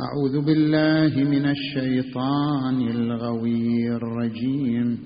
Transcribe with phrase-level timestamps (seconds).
[0.00, 4.98] أعوذ بالله من الشيطان الغوي الرجيم.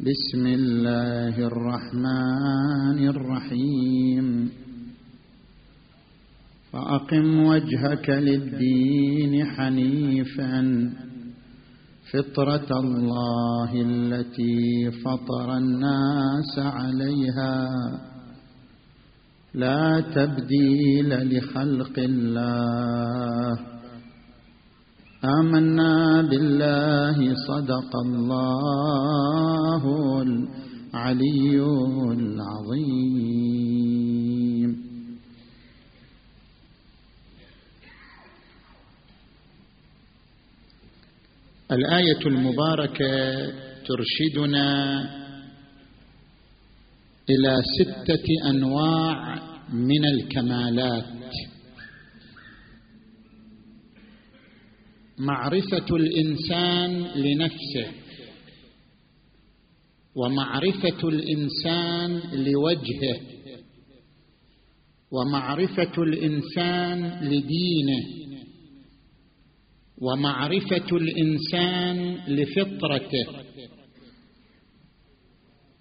[0.00, 4.50] بسم الله الرحمن الرحيم.
[6.72, 10.90] فأقم وجهك للدين حنيفا.
[12.12, 17.68] فطرة الله التي فطر الناس عليها.
[19.54, 23.58] لا تبديل لخلق الله.
[25.24, 29.82] آمنا بالله صدق الله
[30.22, 31.60] العلي
[32.12, 33.14] العظيم.
[41.72, 43.46] الآية المباركة
[43.86, 44.68] ترشدنا
[47.30, 49.34] إلى ستة أنواع
[49.72, 51.04] من الكمالات.
[55.18, 57.86] معرفة الإنسان لنفسه
[60.16, 63.20] ومعرفة الإنسان لوجهه
[65.10, 68.04] ومعرفة الإنسان لدينه
[69.98, 73.26] ومعرفة الإنسان لفطرته.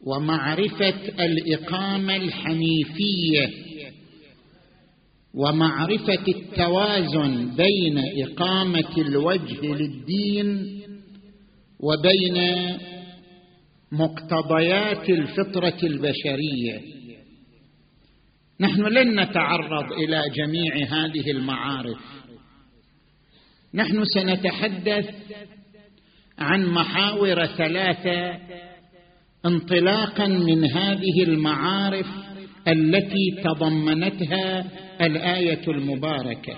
[0.05, 3.49] ومعرفة الإقامة الحنيفية
[5.33, 10.79] ومعرفة التوازن بين إقامة الوجه للدين
[11.79, 12.37] وبين
[13.91, 16.81] مقتضيات الفطرة البشرية.
[18.59, 21.99] نحن لن نتعرض إلى جميع هذه المعارف.
[23.73, 25.09] نحن سنتحدث
[26.39, 28.39] عن محاور ثلاثة
[29.45, 32.07] انطلاقا من هذه المعارف
[32.67, 34.65] التي تضمنتها
[35.01, 36.57] الآية المباركة.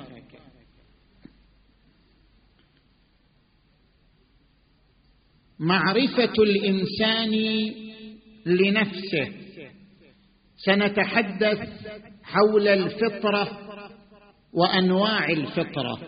[5.60, 7.32] معرفة الإنسان
[8.46, 9.32] لنفسه.
[10.58, 11.70] سنتحدث
[12.24, 13.60] حول الفطرة
[14.54, 16.00] وأنواع الفطرة.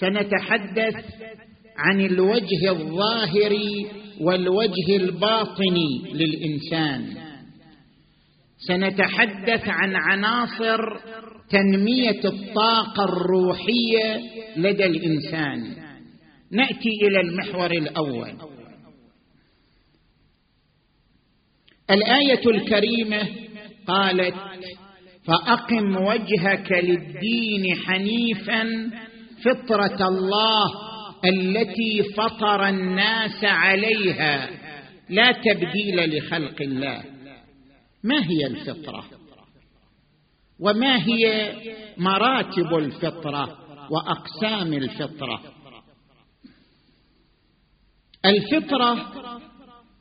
[0.00, 1.04] سنتحدث
[1.76, 3.86] عن الوجه الظاهري
[4.20, 7.14] والوجه الباطني للإنسان.
[8.68, 10.78] سنتحدث عن عناصر
[11.50, 14.20] تنمية الطاقة الروحية
[14.56, 15.76] لدى الإنسان.
[16.52, 18.32] نأتي إلى المحور الأول.
[21.90, 23.28] الآية الكريمة
[23.86, 24.34] قالت
[25.26, 28.90] فأقم وجهك للدين حنيفا
[29.44, 30.87] فطرة الله
[31.24, 34.50] التي فطر الناس عليها
[35.10, 37.04] لا تبديل لخلق الله.
[38.04, 39.04] ما هي الفطرة؟
[40.60, 41.52] وما هي
[41.96, 43.58] مراتب الفطرة
[43.90, 45.42] وأقسام الفطرة؟
[48.26, 48.92] الفطرة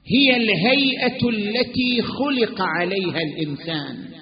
[0.06, 4.18] هي الهيئة التي خلق عليها الإنسان.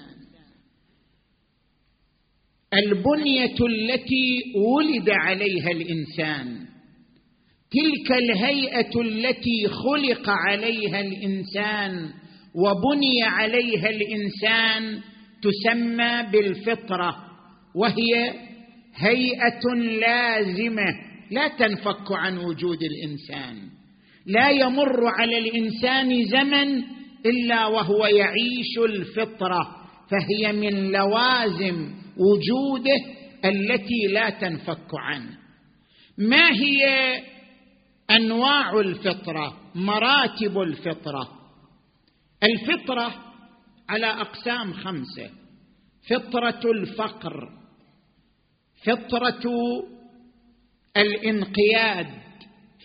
[2.74, 6.65] البنية التي ولد عليها الإنسان.
[7.76, 12.10] تلك الهيئة التي خلق عليها الإنسان
[12.56, 15.02] وبني عليها الإنسان
[15.42, 17.16] تسمى بالفطرة
[17.76, 18.34] وهي
[18.96, 20.86] هيئة لازمة.
[21.32, 23.56] لا تنفك عن وجود الإنسان.
[24.26, 26.84] لا يمر على الإنسان زمن
[27.26, 29.68] إلا وهو يعيش الفطرة
[30.12, 33.16] فهي من لوازم وجوده
[33.46, 35.38] التي لا تنفك عنه.
[36.18, 36.86] ما هي
[38.12, 41.30] أنواع الفطرة مراتب الفطرة.
[42.44, 43.16] الفطرة
[43.90, 45.30] على أقسام خمسة.
[46.10, 47.50] فطرة الفقر
[48.86, 49.44] فطرة
[50.98, 52.08] الإنقياد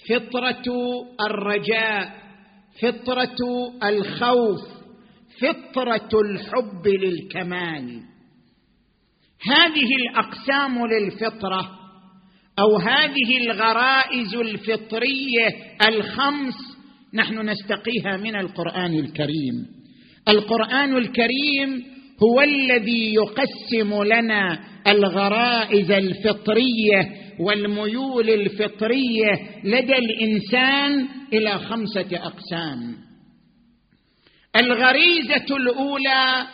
[0.08, 0.64] فطرة
[1.30, 2.20] الرجاء
[2.82, 3.36] فطرة
[3.84, 4.60] الخوف
[5.40, 8.02] فطرة الحب للكمال.
[9.46, 11.79] هذه الأقسام للفطرة
[12.60, 15.48] أو هذه الغرائز الفطرية
[15.88, 16.54] الخمس
[17.14, 19.66] نحن نستقيها من القرآن الكريم.
[20.28, 21.84] القرآن الكريم
[22.22, 29.32] هو الذي يقسم لنا الغرائز الفطرية والميول الفطرية
[29.64, 32.96] لدى الإنسان إلى خمسة أقسام.
[34.56, 36.46] الغريزة الأولى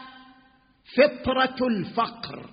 [0.97, 2.51] فطرة الفقر.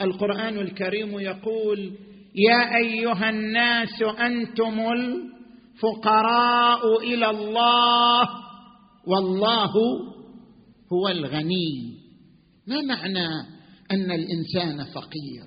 [0.00, 1.92] القرآن الكريم يقول
[2.34, 4.80] يا أيها الناس أنتم
[5.82, 8.28] الفقراء إلى الله
[9.06, 9.72] والله
[10.92, 11.98] هو الغني.
[12.66, 13.28] ما معنى
[13.90, 15.46] أن الإنسان فقير؟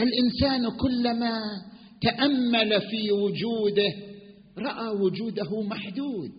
[0.00, 1.40] الإنسان كلما
[2.02, 3.94] تأمل في وجوده
[4.58, 6.30] رأى وجوده محدود.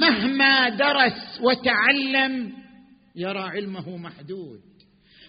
[0.00, 2.52] مهما درس وتعلم
[3.16, 4.67] يرى علمه محدود.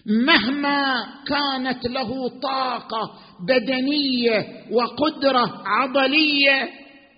[0.06, 3.12] مهما كانت له طاقة
[3.48, 6.68] بدنية وقدرة عضلية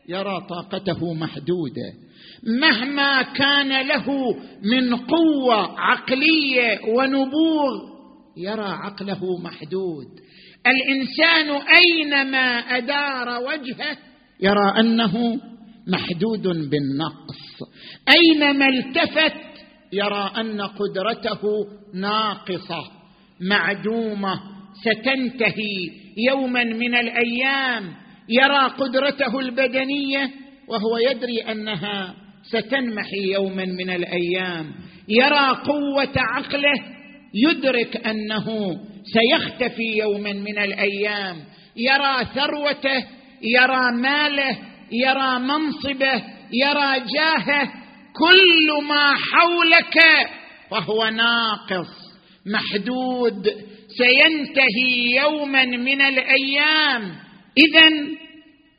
[0.09, 1.93] يرى طاقته محدودة.
[2.61, 7.93] مهما كان له من قوة عقلية ونبوغ
[8.37, 10.07] يرى عقله محدود.
[10.67, 13.99] الإنسان أينما أدار وجهه
[14.41, 15.41] يرى أنه
[15.89, 17.63] محدود بالنقص.
[18.09, 19.52] أينما التفت
[19.93, 21.41] يرى أن قدرته
[21.95, 22.83] ناقصة
[23.41, 24.41] معدومة
[24.85, 25.91] ستنتهي.
[26.17, 27.95] يوما من الأيام
[28.29, 30.31] يرى قدرته البدنية
[30.69, 34.73] وهو يدري أنها ستنمحي يوما من الأيام.
[35.09, 36.75] يرى قوة عقله
[37.35, 38.47] يدرك أنه
[39.05, 41.37] سيختفي يوما من الأيام.
[41.77, 43.05] يرى ثروته
[43.43, 44.59] يرى ماله
[44.93, 46.23] يرى منصبه
[46.53, 47.82] يرى جاهه
[48.13, 50.29] كل ما حولك
[50.71, 51.89] فهو ناقص
[52.47, 53.49] محدود.
[53.99, 57.03] سينتهي يوما من الأيام.
[57.59, 57.89] اذا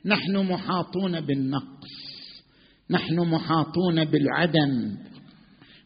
[0.06, 2.04] نحن محاطون بالنقص
[2.90, 4.96] نحن محاطون بالعدم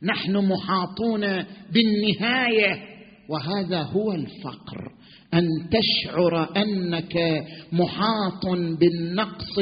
[0.03, 2.83] نحن محاطون بالنهاية
[3.29, 4.98] وهذا هو الفقر.
[5.34, 8.46] أن تشعر أنك محاط
[8.80, 9.58] بالنقص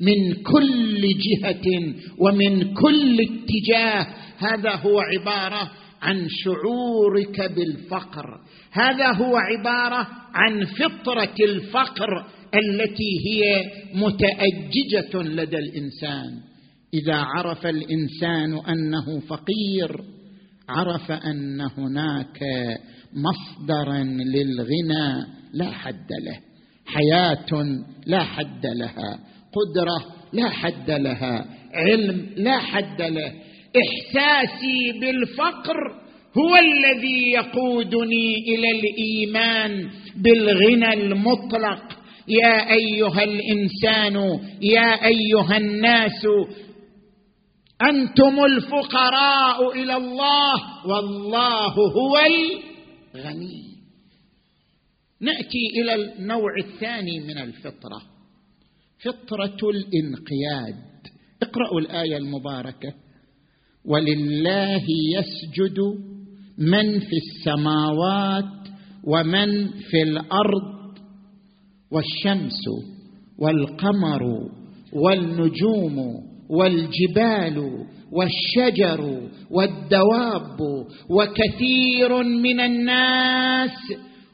[0.00, 4.06] من كل جهة ومن كل اتجاه.
[4.38, 5.70] هذا هو عبارة
[6.02, 8.40] عن شعورك بالفقر.
[8.72, 13.64] هذا هو عبارة عن فطرة الفقر التي هي
[13.94, 16.40] متأججة لدى الإنسان.
[16.94, 20.04] إذا عرف الإنسان أنه فقير
[20.68, 22.38] عرف أن هناك
[23.14, 26.40] مصدرا للغنى لا حد له
[26.86, 29.18] حياة لا حد لها
[29.52, 33.32] قدرة لا حد لها علم لا حد له.
[33.82, 35.76] إحساسي بالفقر
[36.38, 41.82] هو الذي يقودني إلى الإيمان بالغنى المطلق.
[42.28, 46.26] يا أيها الإنسان يا أيها الناس
[47.82, 50.54] أنتم الفقراء إلى الله
[50.86, 52.69] والله هو الغني
[55.20, 58.02] نأتي إلى النوع الثاني من الفطرة
[59.04, 60.90] فطرة الإنقياد.
[61.42, 62.94] اقرأوا الآية المباركة.
[63.84, 64.84] ولله
[65.16, 65.78] يسجد
[66.58, 68.68] من في السماوات
[69.04, 70.98] ومن في الأرض
[71.90, 72.64] والشمس
[73.38, 74.22] والقمر
[74.92, 75.98] والنجوم
[76.50, 80.60] والجبال والشجر والدواب
[81.10, 83.78] وكثير من الناس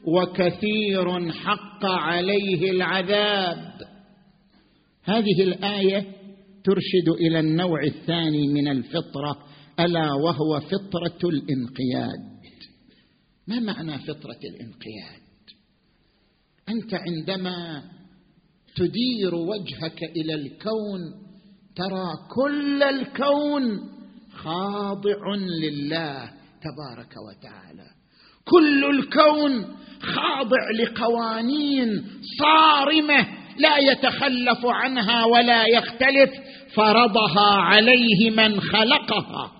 [0.05, 3.71] وكثير حق عليه العذاب.
[5.03, 6.05] هذه الآية
[6.63, 9.37] ترشد إلى النوع الثاني من الفطرة
[9.79, 12.37] ألا وهو فطرة الانقياد.
[13.47, 15.27] ما معنى فطرة الانقياد؟
[16.69, 17.83] أنت عندما
[18.75, 20.99] تدير وجهك إلى الكون
[21.75, 23.96] ترى كل الكون
[24.37, 26.29] خاضع لله
[26.61, 27.87] تبارك وتعالى.
[28.45, 29.65] كل الكون
[30.01, 32.03] خاضع لقوانين
[32.39, 33.27] صارمة
[33.57, 36.29] لا يتخلف عنها ولا يختلف
[36.73, 39.51] فرضها عليه من خلقها.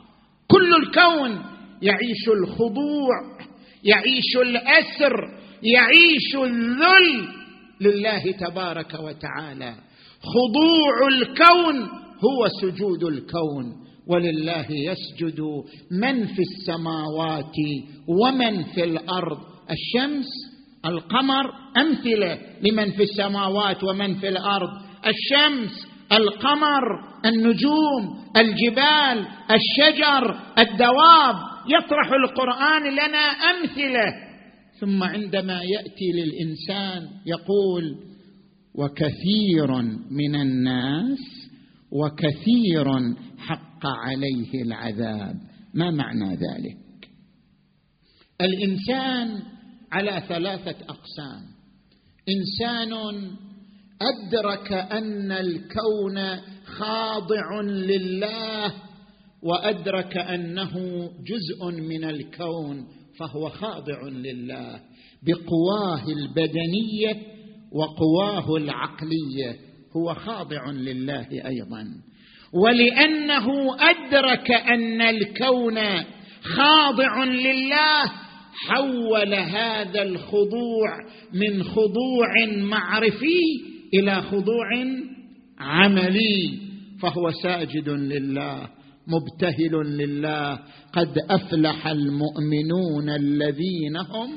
[0.48, 1.46] كل الكون
[1.82, 3.16] يعيش الخضوع
[3.84, 5.14] يعيش الأسر
[5.64, 7.28] يعيش الذل
[7.82, 9.76] لله تبارك وتعالى.
[10.22, 13.87] خضوع الكون هو سجود الكون.
[14.10, 15.42] ولله يسجد.
[15.92, 17.56] من في السماوات
[18.08, 19.38] ومن في الأرض؟
[19.72, 20.28] الشمس
[20.86, 21.46] القمر؟
[21.78, 24.70] أمثلة لمن في السماوات ومن في الأرض.
[25.06, 26.84] الشمس القمر
[27.26, 31.36] النجوم الجبال الشجر الدواب.
[31.70, 34.28] يطرح القرآن لنا أمثلة.
[34.80, 37.96] ثم عندما يأتي للإنسان يقول
[38.76, 41.20] وكثير من الناس
[41.92, 42.86] وكثير
[43.38, 45.36] حق عليه العذاب.
[45.74, 46.78] ما معنى ذلك؟
[48.42, 49.44] الإنسان
[49.92, 51.44] على ثلاثة أقسام.
[52.30, 52.94] إنسان
[54.02, 58.74] أدرك أن الكون خاضع لله
[59.44, 60.74] وأدرك أنه
[61.08, 62.88] جزء من الكون
[63.20, 64.82] فهو خاضع لله
[65.24, 67.22] بقواه البدنية
[67.72, 69.60] وقواه العقلية.
[69.96, 71.88] هو خاضع لله أيضا.
[72.54, 73.48] ولأنه
[73.80, 75.78] أدرك أن الكون
[76.42, 78.12] خاضع لله
[78.68, 80.90] حول هذا الخضوع
[81.34, 83.42] من خضوع معرفي
[83.94, 84.70] إلى خضوع
[85.60, 86.60] عملي
[87.02, 88.70] فهو ساجد لله
[89.08, 90.60] مبتهل لله
[90.94, 94.30] قد أفلح المؤمنون الذين هم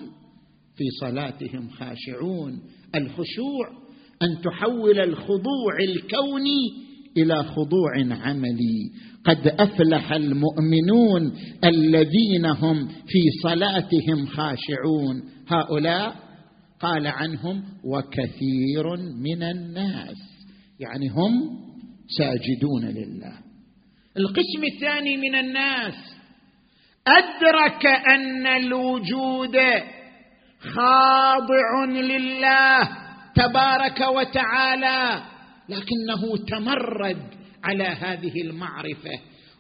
[0.76, 2.52] في صلاتهم خاشعون.
[2.94, 3.68] الخشوع
[4.22, 8.90] أن تحول الخضوع الكوني إلى خضوع عملي.
[9.24, 11.32] قد أفلح المؤمنون
[11.64, 15.22] الذين هم في صلاتهم خاشعون.
[15.48, 16.14] هؤلاء
[16.80, 20.16] قال عنهم وكثير من الناس.
[20.80, 21.32] يعني هم
[22.18, 23.32] ساجدون لله.
[24.16, 25.94] القسم الثاني من الناس
[27.06, 29.56] أدرك أن الوجود
[30.60, 32.88] خاضع لله
[33.34, 35.22] تبارك وتعالى.
[35.70, 37.22] لكنه تمرد
[37.64, 39.10] على هذه المعرفة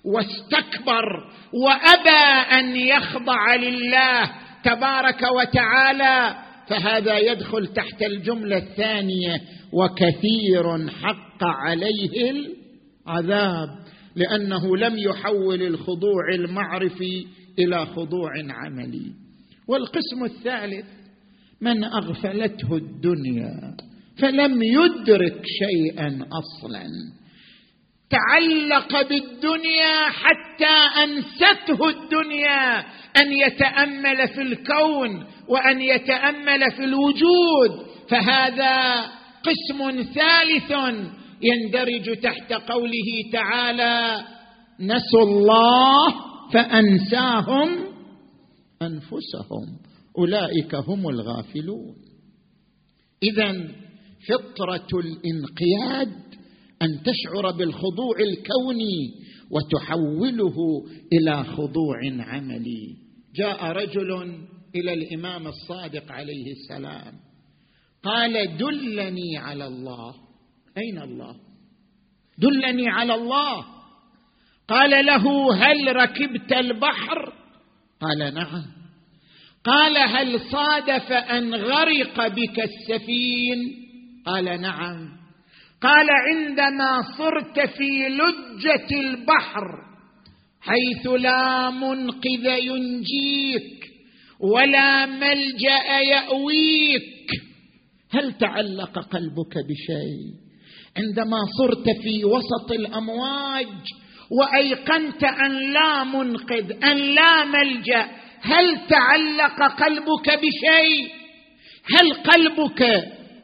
[0.04, 4.30] واستكبر وأبى أن يخضع لله
[4.64, 6.36] تبارك وتعالى
[6.68, 9.40] فهذا يدخل تحت الجملة الثانية
[9.72, 13.68] وكثير حق عليه العذاب
[14.16, 17.26] لأنه لم يحول الخضوع المعرفي
[17.58, 19.12] إلى خضوع عملي.
[19.68, 20.86] والقسم الثالث
[21.60, 23.76] من أغفلته الدنيا.
[24.20, 26.84] فلم يدرك شيئا أصلا.
[28.10, 32.80] تعلق بالدنيا حتى أنسته الدنيا
[33.16, 37.86] أن يتأمل في الكون وأن يتأمل في الوجود.
[38.08, 39.00] فهذا
[39.42, 40.72] قسم ثالث
[41.42, 44.24] يندرج تحت قوله تعالى
[44.80, 46.14] نسوا الله
[46.52, 47.68] فأنساهم
[48.82, 49.78] أنفسهم.
[50.18, 51.94] أولئك هم الغافلون.
[53.22, 53.68] اذا
[54.28, 56.12] فطرة الانقياد
[56.82, 59.14] أن تشعر بالخضوع الكوني
[59.50, 60.56] وتحوله
[61.12, 62.96] إلى خضوع عملي.
[63.34, 64.12] جاء رجل
[64.74, 67.14] إلى الإمام الصادق عليه السلام
[68.02, 70.14] قال دلني على الله.
[70.78, 71.36] أين الله؟
[72.38, 73.64] دلني على الله.
[74.68, 77.32] قال له هل ركبت البحر؟
[78.00, 78.64] قال نعم.
[79.64, 83.89] قال هل صادف أن غرق بك السفين؟
[84.26, 85.08] قال نعم.
[85.82, 89.64] قال عندما صرت في لجة البحر
[90.60, 93.90] حيث لا منقذ ينجيك
[94.40, 97.30] ولا ملجأ يأويك.
[98.10, 100.50] هل تعلق قلبك بشيء؟
[100.96, 103.68] عندما صرت في وسط الأمواج
[104.30, 108.08] وأيقنت أن لا منقذ أن لا ملجأ
[108.40, 111.08] هل تعلق قلبك بشيء؟
[111.94, 112.82] هل قلبك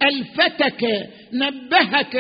[0.02, 0.84] ألفتك
[1.32, 2.16] نبهك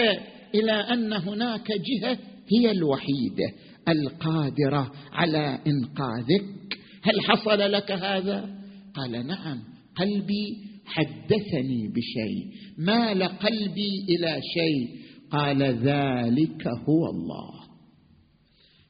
[0.54, 2.18] إلى أن هناك جهة
[2.52, 3.52] هي الوحيدة
[3.88, 6.78] القادرة على إنقاذك.
[7.02, 8.56] هل حصل لك هذا؟
[8.94, 9.62] قال نعم
[9.96, 10.46] قلبي
[10.86, 15.06] حدثني بشيء مال قلبي إلى شيء.
[15.30, 17.66] قال ذلك هو الله.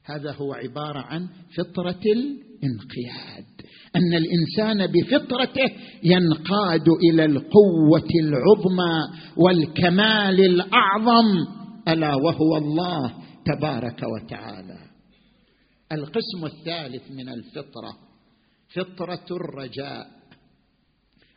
[0.05, 1.27] هذا هو عبارة عن
[1.57, 3.56] فطرة الانقياد.
[3.95, 5.71] أن الإنسان بفطرته
[6.03, 8.95] ينقاد إلى القوة العظمى
[9.37, 11.45] والكمال الأعظم
[11.87, 13.13] ألا وهو الله
[13.45, 14.77] تبارك وتعالى.
[15.91, 17.97] القسم الثالث من الفطرة
[18.75, 20.07] فطرة الرجاء.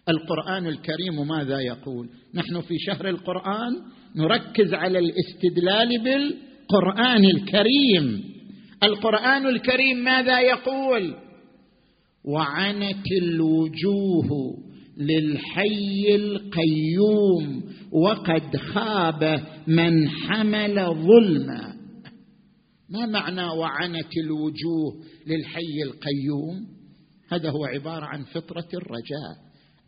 [0.09, 3.73] القرآن الكريم ماذا يقول؟ نحن في شهر القرآن
[4.17, 8.25] نركز على الاستدلال بالقرآن الكريم.
[8.83, 11.30] القرآن الكريم ماذا يقول؟
[12.25, 14.59] وعنت الوجوه
[14.97, 17.63] للحي القيوم
[17.93, 21.75] وقد خاب من حمل ظلما.
[22.91, 26.67] ما معنى وعنت الوجوه للحي القيوم؟
[27.33, 29.37] هذا هو عبارة عن فطرة الرجاء.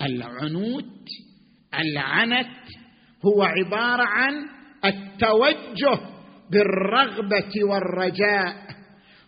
[0.02, 1.08] العنوت
[1.74, 2.62] العنت
[3.24, 4.32] هو عبارة عن
[4.84, 6.00] التوجه
[6.50, 8.72] بالرغبة والرجاء.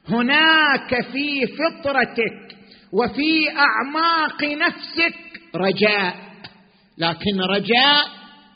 [0.09, 2.44] هناك في فطرتك
[2.95, 5.15] وفي أعماق نفسك
[5.57, 6.17] رجاء.
[6.99, 8.05] لكن رجاء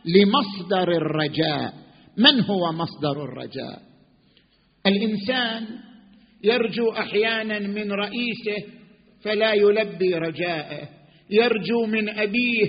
[0.04, 1.72] لمصدر الرجاء.
[2.18, 3.82] من هو مصدر الرجاء؟
[4.86, 5.66] الإنسان
[6.44, 8.64] يرجو أحيانا من رئيسه
[9.24, 10.88] فلا يلبي رجاءه.
[11.30, 12.68] يرجو من أبيه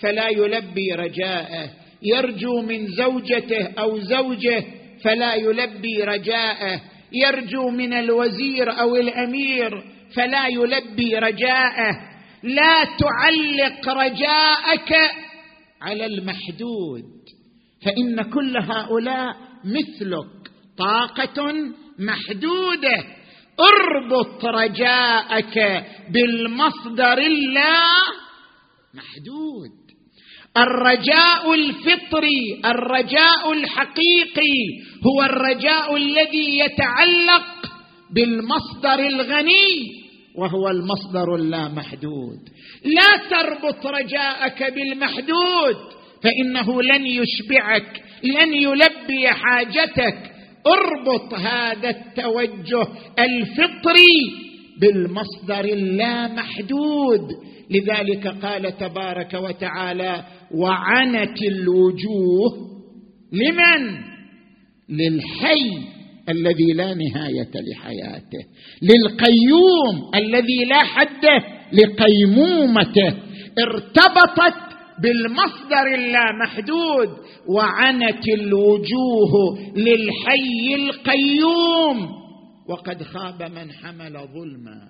[0.00, 1.70] فلا يلبي رجاءه.
[2.02, 4.64] يرجو من زوجته أو زوجه
[5.04, 6.80] فلا يلبي رجاءه.
[7.12, 11.92] يرجو من الوزير أو الأمير فلا يلبي رجاءه.
[12.42, 14.92] لا تعلق رجاءك
[15.82, 17.04] على المحدود.
[17.84, 21.54] فإن كل هؤلاء مثلك طاقة
[21.98, 23.04] محدودة.
[23.60, 27.84] اربط رجاءك بالمصدر اللا
[28.94, 29.80] محدود.
[30.56, 34.58] الرجاء الفطري الرجاء الحقيقي
[35.06, 37.46] هو الرجاء الذي يتعلق
[38.14, 39.99] بالمصدر الغني.
[40.38, 42.38] وهو المصدر اللامحدود
[42.84, 45.76] لا تربط رجاءك بالمحدود
[46.22, 50.30] فإنه لن يشبعك لن يلبي حاجتك.
[50.66, 57.28] اربط هذا التوجه الفطري بالمصدر اللامحدود
[57.70, 62.70] لذلك قال تبارك وتعالى وعنت الوجوه
[63.32, 63.98] لمن؟
[64.88, 65.99] للحي.
[66.28, 68.44] الذي لا نهاية لحياته
[68.82, 71.24] للقيوم الذي لا حد
[71.72, 73.14] لقيمومته
[73.58, 74.70] ارتبطت
[75.02, 77.08] بالمصدر اللامحدود
[77.48, 82.08] وعنت الوجوه للحي القيوم.
[82.68, 84.88] وقد خاب من حمل ظلما.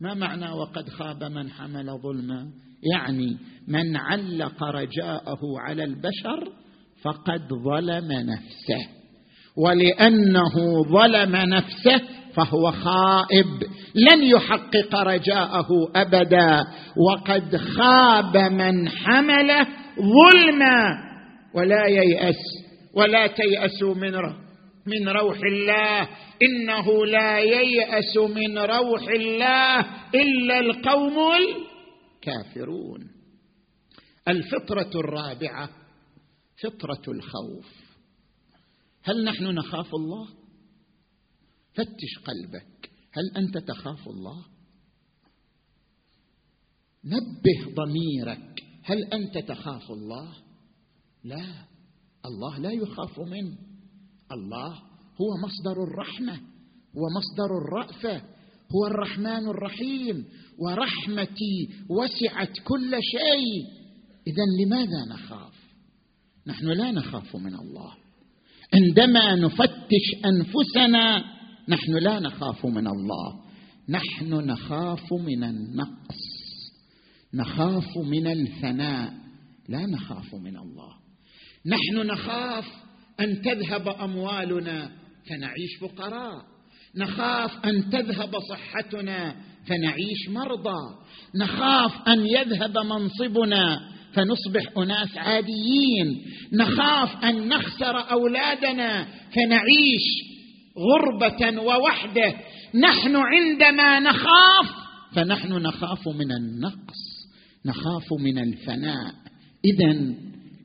[0.00, 2.50] ما معنى وقد خاب من حمل ظلما؟
[2.94, 3.36] يعني
[3.68, 6.52] من علق رجاءه على البشر
[7.02, 8.97] فقد ظلم نفسه.
[9.64, 12.00] ولأنه ظلم نفسه
[12.34, 13.46] فهو خائب
[13.94, 16.64] لن يحقق رجاءه أبدا.
[17.08, 19.66] وقد خاب من حمل
[19.98, 20.94] ظلما
[21.54, 22.36] ولا ييأس
[22.94, 24.12] ولا تيأسوا من
[24.86, 26.08] من روح الله.
[26.42, 29.80] إنه لا ييأس من روح الله
[30.14, 33.00] إلا القوم الكافرون.
[34.28, 35.68] الفطرة الرابعة
[36.62, 37.87] فطرة الخوف.
[39.02, 40.28] هل نحن نخاف الله؟
[41.74, 42.90] فتش قلبك.
[43.12, 44.44] هل أنت تخاف الله؟
[47.04, 48.64] نبه ضميرك.
[48.82, 50.34] هل أنت تخاف الله؟
[51.24, 51.64] لا.
[52.26, 53.58] الله لا يخاف منه.
[54.32, 54.82] الله
[55.20, 56.40] هو مصدر الرحمة
[56.96, 58.22] هو مصدر الرأفة.
[58.74, 60.28] هو الرحمن الرحيم.
[60.58, 63.66] ورحمتي وسعت كل شيء.
[64.26, 65.54] اذا لماذا نخاف؟
[66.46, 68.07] نحن لا نخاف من الله.
[68.74, 71.24] عندما نفتش أنفسنا
[71.68, 73.40] نحن لا نخاف من الله.
[73.88, 76.18] نحن نخاف من النقص.
[77.34, 79.14] نخاف من الفناء
[79.68, 80.92] لا نخاف من الله.
[81.66, 82.64] نحن نخاف
[83.20, 84.90] أن تذهب أموالنا
[85.28, 86.42] فنعيش فقراء.
[86.96, 89.34] نخاف أن تذهب صحتنا
[89.66, 90.94] فنعيش مرضى.
[91.34, 96.24] نخاف أن يذهب منصبنا فنصبح أناس عاديين.
[96.52, 100.06] نخاف أن نخسر أولادنا فنعيش
[100.78, 102.34] غربة ووحدة.
[102.74, 104.66] نحن عندما نخاف
[105.12, 107.28] فنحن نخاف من النقص
[107.66, 109.14] نخاف من الفناء.
[109.64, 110.14] اذا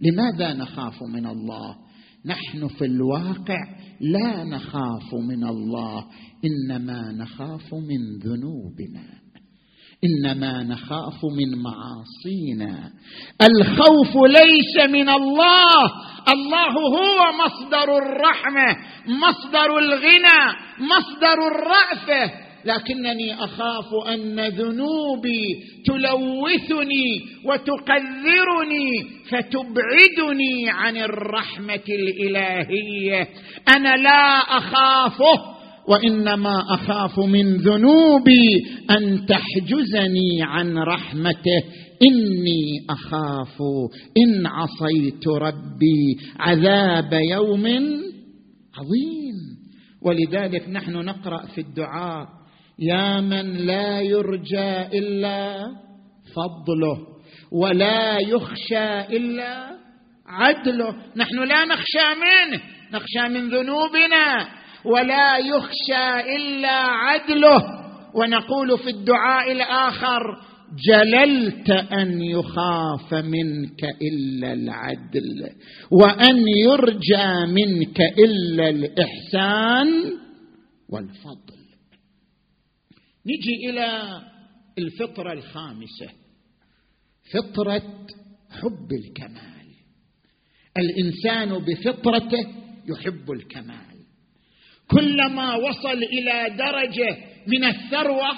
[0.02, 1.76] لماذا نخاف من الله؟
[2.26, 3.60] نحن في الواقع
[4.02, 6.06] لا نخاف من الله
[6.46, 9.23] إنما نخاف من ذنوبنا.
[10.04, 12.92] إنما نخاف من معاصينا.
[13.42, 15.84] الخوف ليس من الله.
[16.28, 20.42] الله هو مصدر الرحمة مصدر الغنى
[20.80, 22.32] مصدر الرافه
[22.66, 25.46] لكنني أخاف أن ذنوبي
[25.86, 33.28] تلوثني وتقذرني فتبعدني عن الرحمة الإلهية.
[33.76, 35.53] أنا لا أخافه.
[35.88, 38.48] وإنما أخاف من ذنوبي
[38.92, 41.64] أن تحجزني عن رحمته.
[42.12, 43.58] إني أخاف
[44.18, 47.66] إن عصيت ربي عذاب يوم
[48.78, 49.38] عظيم.
[50.02, 52.28] ولذلك نحن نقرأ في الدعاء
[52.80, 55.66] يا من لا يرجى إلا
[56.36, 56.98] فضله
[57.52, 59.70] ولا يخشى إلا
[60.28, 60.96] عدله.
[61.16, 62.62] نحن لا نخشى منه
[62.94, 64.48] نخشى من ذنوبنا.
[64.86, 67.84] ولا يخشى إلا عدله.
[68.16, 70.22] ونقول في الدعاء الآخر
[70.90, 75.50] جللت أن يخاف منك إلا العدل
[75.92, 79.88] وأن يرجى منك إلا الإحسان
[80.90, 81.64] والفضل.
[83.26, 84.22] نجي إلى
[84.78, 86.10] الفطرة الخامسة
[87.34, 88.08] فطرة
[88.50, 89.68] حب الكمال.
[90.78, 92.48] الإنسان بفطرته
[92.90, 93.93] يحب الكمال.
[94.92, 97.18] كلما وصل إلى درجة
[97.48, 98.30] من الثروة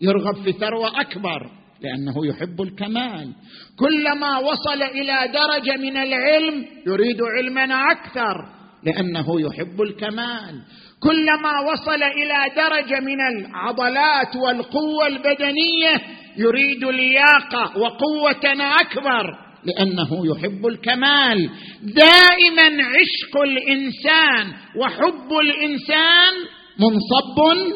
[0.00, 3.32] يرغب في ثروة أكبر لأنه يحب الكمال.
[3.78, 8.34] كلما وصل إلى درجة من العلم يريد علما أكثر
[8.82, 10.62] لأنه يحب الكمال.
[11.00, 16.02] كلما وصل إلى درجة من العضلات والقوة البدنية
[16.36, 19.43] يريد لياقة وقوة أكبر.
[19.66, 21.50] لأنه يحب الكمال.
[21.82, 26.32] دائما عشق الإنسان وحب الإنسان
[26.78, 27.72] منصب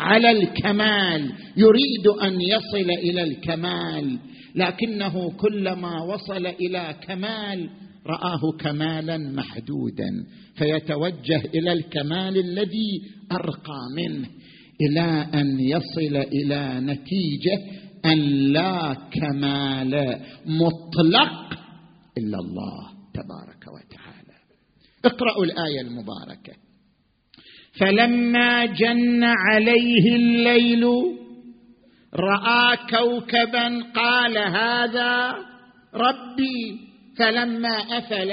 [0.00, 1.32] على الكمال.
[1.56, 4.18] يريد أن يصل إلى الكمال.
[4.54, 7.70] لكنه كلما وصل إلى كمال
[8.06, 10.10] رآه كمالا محدودا.
[10.58, 14.28] فيتوجه إلى الكمال الذي أرقى منه
[14.80, 18.18] إلى أن يصل إلى نتيجة ان
[18.52, 21.58] لا كمال مطلق
[22.18, 24.36] الا الله تبارك وتعالى.
[25.04, 26.52] اقرأوا الآية المباركة.
[27.80, 30.84] فلما جن عليه الليل
[32.14, 35.34] راى كوكبا قال هذا
[35.94, 36.80] ربي.
[37.18, 38.32] فلما افل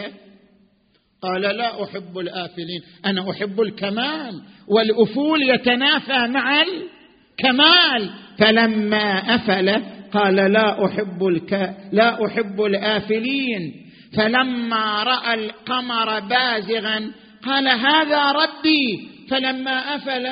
[1.22, 2.82] قال لا احب الافلين.
[3.06, 4.42] أنا احب الكمال.
[4.68, 8.23] والافول يتنافى مع الكمال.
[8.40, 11.76] فلما أفل قال لا أحب الك...
[11.92, 13.74] لا أحب الآفلين.
[14.18, 17.12] فلما رأى القمر بازغا
[17.46, 19.10] قال هذا ربي.
[19.30, 20.30] فلما أفل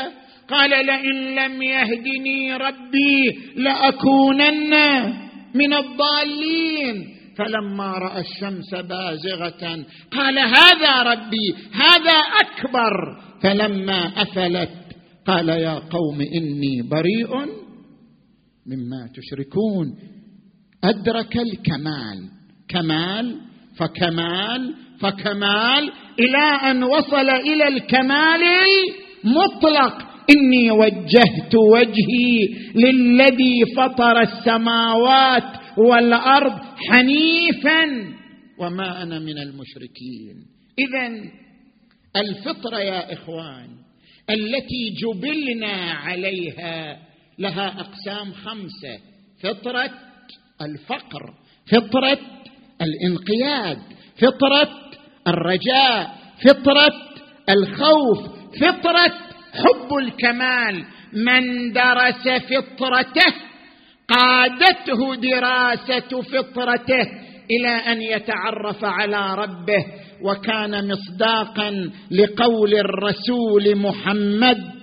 [0.50, 4.74] قال لئن لم يهدني ربي لأكونن
[5.56, 7.08] من الضالين.
[7.38, 12.92] فلما رأى الشمس بازغة قال هذا ربي هذا أكبر.
[13.44, 14.70] فلما أفلت
[15.28, 17.62] قال يا قوم إني بريء
[18.66, 19.96] مما تشركون.
[20.84, 22.30] أدرك الكمال.
[22.68, 23.36] كمال
[23.78, 28.42] فكمال فكمال إلى أن وصل إلى الكمال
[29.24, 30.12] المطلق.
[30.30, 38.14] إني وجهت وجهي للذي فطر السماوات والأرض حنيفا.
[38.60, 40.36] وما أنا من المشركين.
[40.80, 41.32] اذا
[42.16, 43.70] الفطرة يا إخوان
[44.30, 49.00] التي جبلنا عليها لها أقسام خمسة.
[49.44, 49.90] فطرة
[50.62, 51.34] الفقر
[51.72, 52.20] فطرة
[52.82, 53.78] الانقياد
[54.18, 54.70] فطرة
[55.28, 56.16] الرجاء
[56.48, 56.94] فطرة
[57.50, 58.20] الخوف
[58.62, 59.14] فطرة
[59.54, 60.86] حب الكمال.
[61.14, 63.34] من درس فطرته
[64.08, 67.08] قادته دراسة فطرته
[67.52, 69.86] إلى أن يتعرف على ربه
[70.22, 74.81] وكان مصداقا لقول الرسول محمد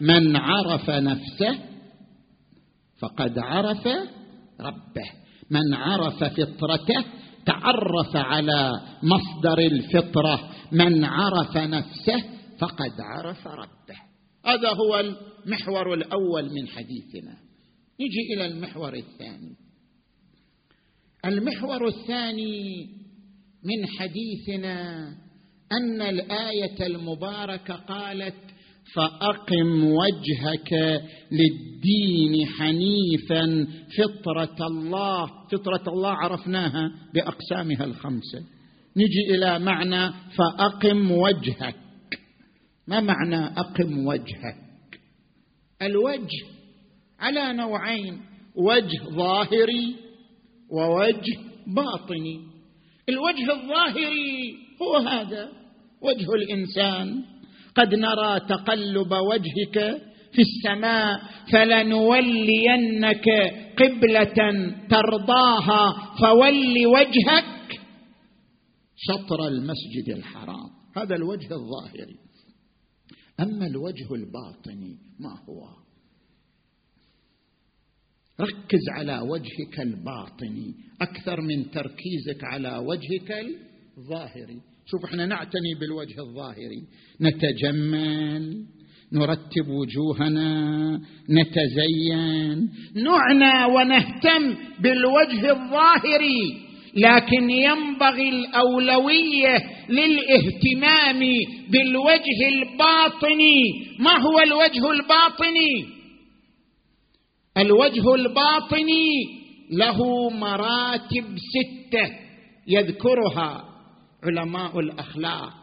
[0.00, 1.58] من عرف نفسه
[2.98, 3.86] فقد عرف
[4.60, 5.10] ربه.
[5.50, 7.04] من عرف فطرته
[7.46, 10.50] تعرف على مصدر الفطرة.
[10.72, 12.24] من عرف نفسه
[12.58, 14.00] فقد عرف ربه.
[14.46, 17.36] هذا هو المحور الأول من حديثنا.
[18.00, 19.56] نجي إلى المحور الثاني.
[21.24, 22.86] المحور الثاني
[23.64, 25.08] من حديثنا
[25.72, 28.49] أن الآية المباركة قالت
[28.94, 33.66] فأقم وجهك للدين حنيفا.
[33.98, 38.38] فطرة الله فطرة الله عرفناها بأقسامها الخمسة.
[38.96, 41.76] نجي إلى معنى فأقم وجهك.
[42.88, 44.56] ما معنى أقم وجهك؟
[45.82, 46.44] الوجه
[47.20, 48.20] على نوعين
[48.56, 49.96] وجه ظاهري
[50.70, 52.40] ووجه باطني.
[53.08, 55.52] الوجه الظاهري هو هذا
[56.02, 57.24] وجه الإنسان.
[57.74, 60.00] قد نرى تقلب وجهك
[60.32, 63.28] في السماء فلنولينك
[63.78, 67.80] قبلة ترضاها فول وجهك
[68.96, 70.70] شطر المسجد الحرام.
[70.96, 72.18] هذا الوجه الظاهري.
[73.40, 75.68] أما الوجه الباطني ما هو؟
[78.40, 83.46] ركز على وجهك الباطني أكثر من تركيزك على وجهك
[83.98, 84.60] الظاهري.
[84.90, 86.82] شوف إحنا نعتني بالوجه الظاهري.
[87.20, 88.64] نتجمل
[89.12, 91.00] نرتب وجوهنا
[91.30, 96.70] نتزين نعنى ونهتم بالوجه الظاهري.
[96.96, 99.56] لكن ينبغي الأولوية
[99.88, 101.20] للاهتمام
[101.70, 103.62] بالوجه الباطني.
[103.98, 105.86] ما هو الوجه الباطني؟
[107.56, 109.08] الوجه الباطني
[109.72, 111.24] له مراتب
[111.54, 112.10] ستة
[112.68, 113.69] يذكرها.
[114.22, 115.54] علماء الأخلاق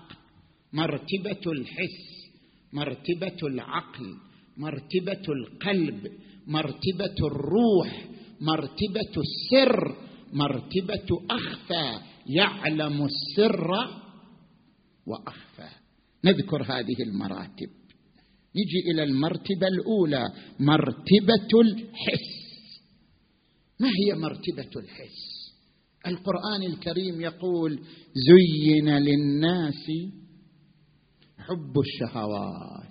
[0.73, 2.27] مرتبة الحس
[2.73, 4.15] مرتبة العقل
[4.57, 6.11] مرتبة القلب
[6.47, 8.07] مرتبة الروح
[8.41, 9.97] مرتبة السر
[10.33, 13.71] مرتبة أخفى يعلم السر
[15.05, 15.69] وأخفى.
[16.25, 17.69] نذكر هذه المراتب.
[18.55, 20.25] نجي إلى المرتبة الأولى
[20.59, 22.37] مرتبة الحس.
[23.79, 25.26] ما هي مرتبة الحس؟
[26.07, 27.79] القرآن الكريم يقول
[28.13, 29.85] زين للناس
[31.37, 32.87] حب الشهوات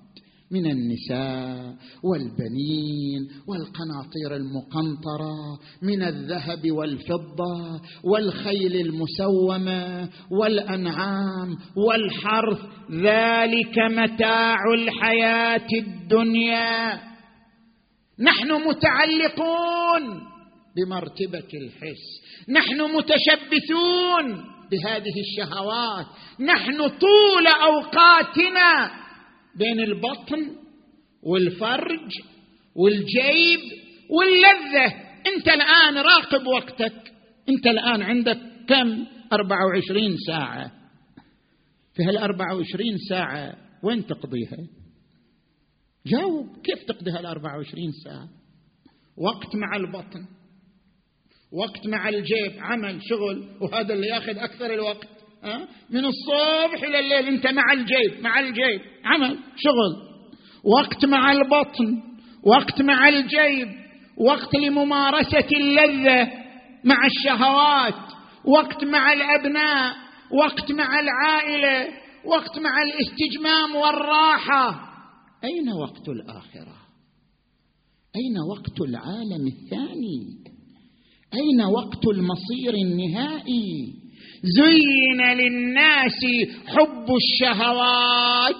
[0.51, 12.61] من النساء والبنين والقناطير المقنطرة من الذهب والفضة والخيل المسومة والأنعام والحرث.
[12.91, 17.01] ذلك متاع الحياة الدنيا.
[18.19, 20.36] نحن متعلقون
[20.77, 22.05] بمرتبة الحس.
[22.49, 26.07] نحن متشبثون بهذه الشهوات.
[26.41, 28.91] نحن طول أوقاتنا
[29.57, 30.57] بين البطن
[31.23, 32.11] والفرج
[32.75, 33.61] والجيب
[34.11, 34.95] واللذة.
[35.27, 37.13] أنت الآن راقب وقتك.
[37.49, 40.73] أنت الآن عندك كم؟ أربعة وعشرين ساعة.
[41.95, 44.59] في هالأربعة وعشرين ساعة وين تقضيها؟
[46.07, 48.29] جاوب كيف تقضي هالأربعة وعشرين ساعة؟
[49.17, 50.36] وقت مع البطن.
[51.53, 55.09] وقت مع الجيب عمل شغل وهذا اللي ياخذ أكثر الوقت
[55.91, 60.07] من الصبح إلى الليل أنت مع الجيب مع الجيب عمل شغل.
[60.65, 62.03] وقت مع البطن
[62.43, 63.69] وقت مع الجيب
[64.19, 66.33] وقت لممارسة اللذة
[66.85, 68.13] مع الشهوات
[68.45, 69.97] وقت مع الأبناء
[70.31, 71.89] وقت مع العائلة
[72.25, 74.87] وقت مع الاستجمام والراحة.
[75.45, 76.77] أين وقت الآخرة؟
[78.17, 80.56] أين وقت العالم الثاني؟
[81.37, 83.95] أين وقت المصير النهائي؟
[84.43, 86.21] زين للناس
[86.67, 88.57] حب الشهوات.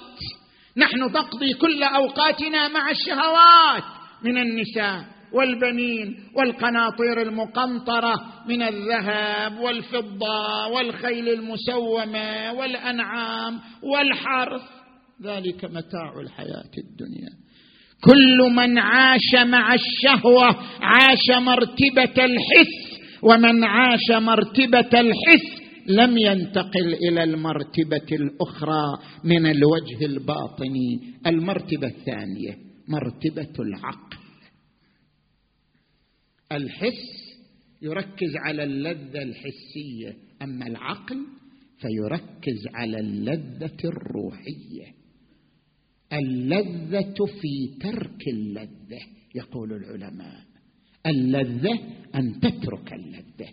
[0.77, 3.83] نحن نقضي كل أوقاتنا مع الشهوات
[4.23, 8.15] من النساء والبنين والقناطير المقنطرة
[8.47, 14.61] من الذهب والفضة والخيل المسومة والأنعام والحرث.
[15.23, 17.46] ذلك متاع الحياة الدنيا.
[18.01, 20.47] كل من عاش مع الشهوة
[20.81, 25.57] عاش مرتبة الحس ومن عاش مرتبة الحس
[25.87, 28.83] لم ينتقل إلى المرتبة الأخرى
[29.23, 32.57] من الوجه الباطني المرتبة الثانية
[32.87, 34.17] مرتبة العقل.
[36.51, 37.37] الحس
[37.81, 41.17] يركز على اللذة الحسية أما العقل
[41.77, 44.96] فيركز على اللذة الروحية.
[46.13, 49.01] اللذة في ترك اللذة
[49.35, 50.39] يقول العلماء.
[51.05, 51.79] اللذة
[52.15, 53.49] أن تترك اللذة.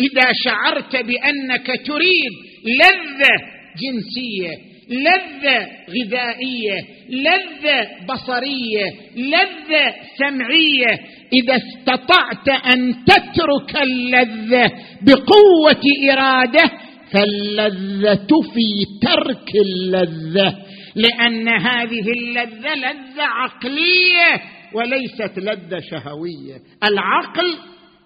[0.00, 2.32] إذا شعرت بأنك تريد
[2.64, 3.34] لذة
[3.82, 10.98] جنسية لذة غذائية لذة بصرية لذة سمعية
[11.32, 15.82] إذا استطعت أن تترك اللذة بقوة
[16.12, 16.70] إرادة
[17.12, 20.56] فاللذة في ترك اللذة
[20.94, 26.60] لأن هذه اللذة لذة عقلية وليست لذة شهوية.
[26.84, 27.58] العقل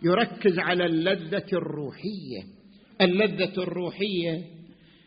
[0.02, 2.42] يركز على اللذة الروحية.
[3.00, 4.56] اللذة الروحية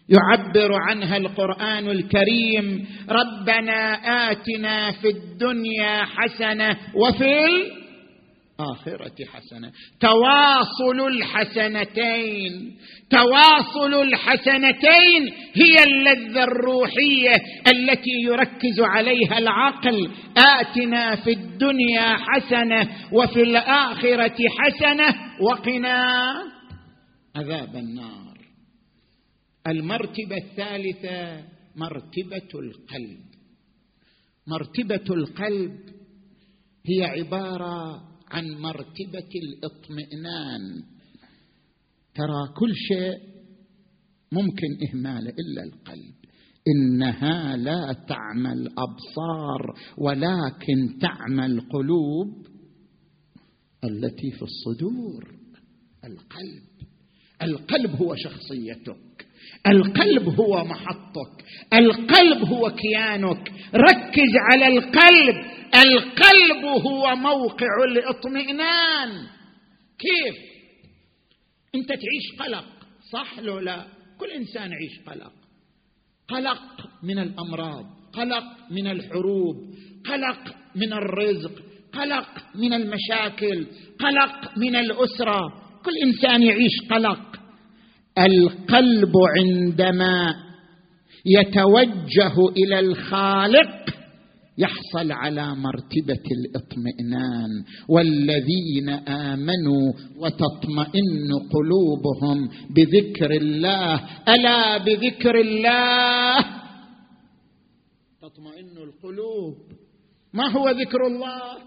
[0.09, 3.93] يعبر عنها القرآن الكريم ربنا
[4.31, 7.45] آتنا في الدنيا حسنة وفي
[8.59, 9.71] الآخرة حسنة.
[9.99, 12.77] تواصل الحسنتين.
[13.09, 17.35] تواصل الحسنتين هي اللذة الروحية
[17.67, 20.11] التي يركز عليها العقل.
[20.37, 26.33] آتنا في الدنيا حسنة وفي الآخرة حسنة وقنا
[27.35, 28.37] عذاب النار.
[29.67, 31.43] المرتبة الثالثة
[31.75, 33.29] مرتبة القلب.
[34.47, 35.79] مرتبة القلب
[36.85, 40.83] هي عبارة عن مرتبه الاطمئنان.
[42.15, 43.17] ترى كل شيء
[44.31, 46.15] ممكن اهماله إلا القلب.
[46.67, 52.47] إنها لا تعمى الابصار ولكن تعمى القلوب
[53.83, 55.35] التي في الصدور.
[56.05, 56.89] القلب.
[57.41, 59.27] القلب هو شخصيتك.
[59.67, 61.45] القلب هو محطك.
[61.73, 63.51] القلب هو كيانك.
[63.75, 65.58] ركز على القلب.
[65.75, 69.27] القلب هو موقع الاطمئنان
[69.99, 70.35] كيف؟
[71.75, 72.65] أنت تعيش قلق
[73.11, 73.85] صح لو لا؟
[74.19, 75.31] كل إنسان يعيش قلق.
[76.27, 79.55] قلق من الأمراض قلق من الحروب
[80.05, 81.51] قلق من الرزق
[81.93, 83.67] قلق من المشاكل
[83.99, 85.39] قلق من الأسرة.
[85.85, 87.39] كل إنسان يعيش قلق.
[88.17, 90.35] القلب عندما
[91.25, 93.98] يتوجه إلى الخالق
[94.59, 104.09] يحصل على مرتبة الاطمئنان والذين آمنوا وتطمئن قلوبهم بذكر الله.
[104.27, 106.39] ألا بذكر الله؟
[108.21, 109.55] تطمئن القلوب.
[110.33, 111.57] ما هو ذكر الله؟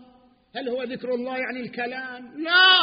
[0.57, 2.79] هل هو ذكر الله يعني الكلام؟ لا.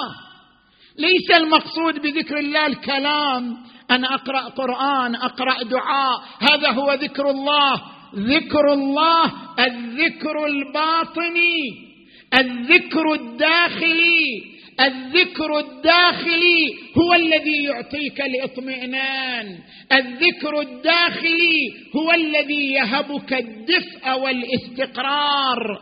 [0.97, 3.57] ليس المقصود بذكر الله الكلام.
[3.91, 6.21] أن أقرأ قرآن أقرأ دعاء.
[6.39, 7.98] هذا هو ذكر الله.
[8.15, 9.25] ذكر الله
[9.59, 11.89] الذكر الباطني
[12.33, 16.61] الذكر الداخلي الذكر الداخلي
[16.97, 19.57] هو الذي يعطيك الاطمئنان.
[19.91, 21.57] الذكر الداخلي
[21.95, 25.79] هو الذي يهبك الدفء والاستقرار.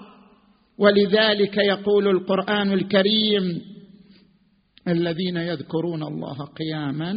[0.80, 3.62] ولذلك يقول القرآن الكريم
[4.88, 7.16] الذين يذكرون الله قياما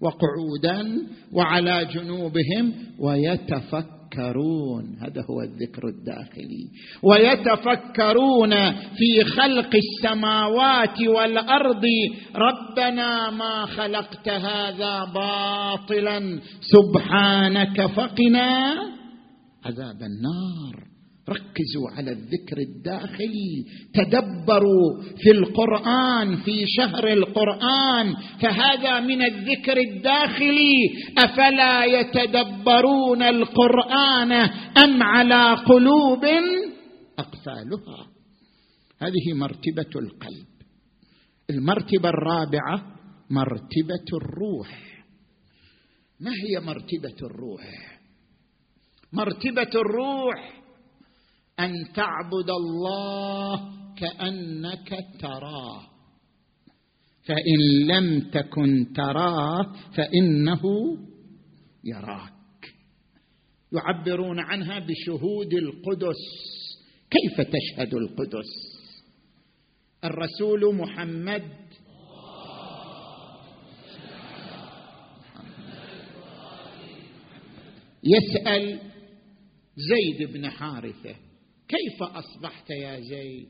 [0.00, 4.96] وقعودا وعلى جنوبهم ويتفكرون يتفكرون.
[5.00, 6.68] هذا هو الذكر الداخلي.
[7.02, 11.84] ويتفكرون في خلق السماوات والأرض.
[12.36, 16.40] ربنا ما خلقت هذا باطلا.
[16.60, 18.74] سبحانك فقنا
[19.64, 20.93] عذاب النار.
[21.28, 30.74] ركزوا على الذكر الداخلي تدبروا في القرآن في شهر القرآن فهذا من الذكر الداخلي.
[31.18, 34.32] أفلا يتدبرون القرآن
[34.84, 36.24] أم على قلوب
[37.18, 38.06] أقفالها؟
[38.98, 40.46] هذه مرتبة القلب.
[41.50, 42.94] المرتبة الرابعة
[43.30, 45.04] مرتبة الروح.
[46.20, 47.98] ما هي مرتبة الروح؟
[49.12, 50.63] مرتبة الروح
[51.60, 55.94] أن تعبد الله كأنك تراه.
[57.24, 60.62] فإن لم تكن تراه فإنه
[61.84, 62.74] يراك.
[63.72, 66.22] يعبرون عنها بشهود القدس.
[67.10, 68.50] كيف تشهد القدس؟
[70.04, 71.50] الرسول محمد.
[78.04, 78.80] يسأل
[79.76, 81.16] زيد بن حارثة.
[81.68, 83.48] كيف أصبحت يا زيد؟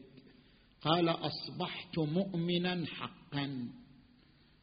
[0.83, 3.68] قال أصبحت مؤمنا حقا.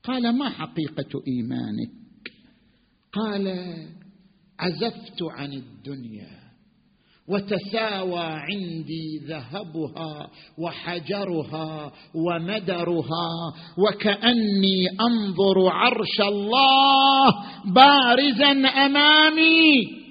[0.03, 1.91] قال ما حقيقة إيمانك؟
[3.13, 3.47] قال
[4.59, 6.41] عزفت عن الدنيا
[7.27, 13.29] وتساوى عندي ذهبها وحجرها ومدرها
[13.77, 17.29] وكأني أنظر عرش الله
[17.65, 20.01] بارزا أمامي.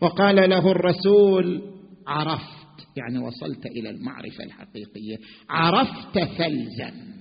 [0.00, 1.62] وقال له الرسول
[2.06, 2.53] عرفت
[2.96, 5.16] يعني وصلت إلى المعرفة الحقيقية.
[5.50, 7.14] عرفت فالزم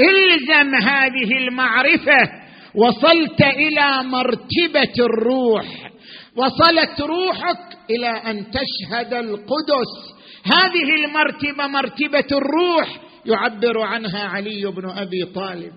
[0.00, 2.46] إلزم هذه المعرفة.
[2.74, 5.90] وصلت إلى مرتبة الروح.
[6.36, 10.16] وصلت روحك إلى أن تشهد القدس.
[10.44, 13.00] هذه المرتبة مرتبة الروح.
[13.26, 15.72] يعبر عنها علي بن أبي طالب.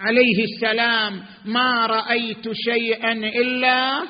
[0.00, 1.22] عليه السلام.
[1.44, 4.02] ما رأيت شيئا إلا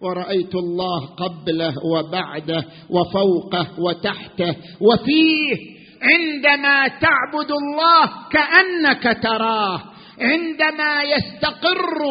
[0.00, 4.56] ورأيت الله قبله وبعده وفوقه وتحته.
[4.80, 9.82] وفيه عندما تعبد الله كأنك تراه
[10.20, 12.02] عندما يستقر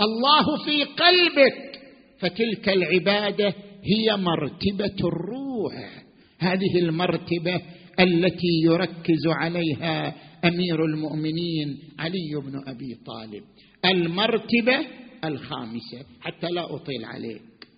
[0.00, 1.80] الله في قلبك
[2.18, 6.04] فتلك العبادة هي مرتبة الروح.
[6.38, 7.60] هذه المرتبة
[8.00, 13.44] التي يركز عليها أمير المؤمنين علي بن أبي طالب.
[13.84, 14.86] المرتبة
[15.28, 17.68] الخامسة حتى لا أطيل عليك.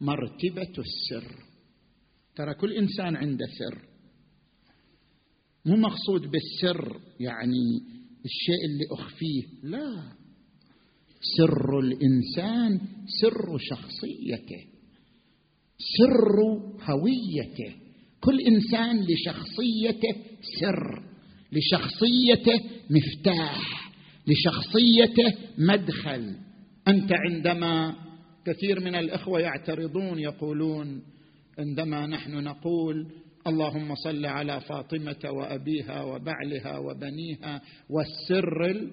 [0.00, 1.42] مرتبة السر.
[2.36, 3.78] ترى كل إنسان عنده سر.
[5.64, 7.82] مو مقصود بالسر يعني
[8.24, 10.12] الشيء اللي أخفيه لا.
[11.36, 12.80] سر الإنسان
[13.20, 14.64] سر شخصيته.
[15.78, 16.40] سر
[16.82, 17.76] هويته.
[18.20, 20.16] كل إنسان لشخصيته
[20.60, 21.02] سر.
[21.52, 22.60] لشخصيته
[22.90, 23.87] مفتاح.
[24.28, 26.36] لشخصيته مدخل.
[26.88, 27.94] أنت عندما
[28.46, 31.02] كثير من الإخوة يعترضون يقولون
[31.58, 33.06] عندما نحن نقول
[33.46, 38.88] اللهم صل على فاطمة وأبيها وبعلها وبنيها والسر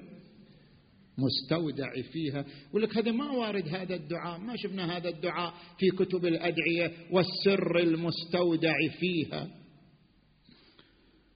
[1.18, 2.46] المستودع فيها.
[2.70, 7.80] يقول لك هذا ما وارد هذا الدعاء ما شفنا هذا الدعاء في كتب الأدعية والسر
[7.80, 9.48] المستودع فيها.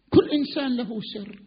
[0.10, 1.40] كل إنسان له سر.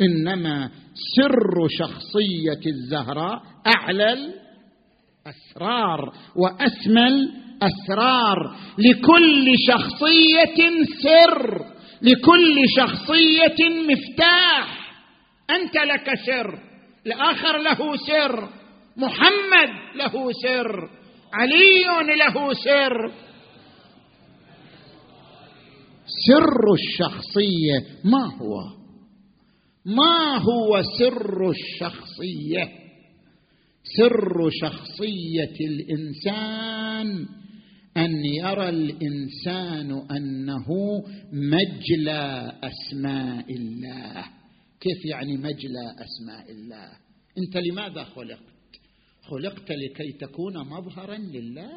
[0.00, 0.70] إنما
[1.16, 8.56] سر شخصية الزهراء أعلى الأسرار وأسمى الأسرار.
[8.78, 11.64] لكل شخصية سر
[12.02, 14.96] لكل شخصية مفتاح.
[15.50, 16.58] أنت لك سر
[17.06, 18.48] الآخر له سر
[18.96, 20.88] محمد له سر
[21.34, 21.84] علي
[22.16, 23.12] له سر.
[26.06, 28.85] سر الشخصية ما هو؟
[29.86, 32.68] ما هو سر الشخصية؟
[33.96, 37.26] سر شخصية الإنسان
[37.96, 40.66] أن يرى الإنسان أنه
[41.32, 44.24] مجلى أسماء الله.
[44.80, 46.88] كيف يعني مجلى أسماء الله؟
[47.38, 48.40] أنت لماذا خلقت؟
[49.22, 51.70] خلقت لكي تكون مظهرا لله.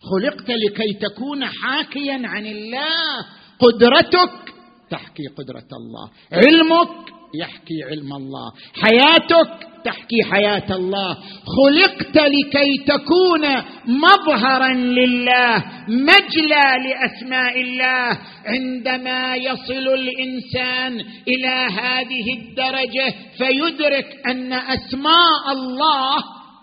[0.00, 3.26] خلقت لكي تكون حاكيا عن الله.
[3.58, 4.53] قدرتك
[4.94, 6.06] تحكي قدرة الله.
[6.32, 6.94] علمك
[7.40, 8.52] يحكي علم الله.
[8.74, 9.50] حياتك
[9.84, 11.16] تحكي حياة الله.
[11.56, 13.44] خلقت لكي تكون
[13.86, 18.18] مظهرا لله مجلى لأسماء الله.
[18.46, 20.92] عندما يصل الإنسان
[21.28, 26.16] إلى هذه الدرجة فيدرك أن أسماء الله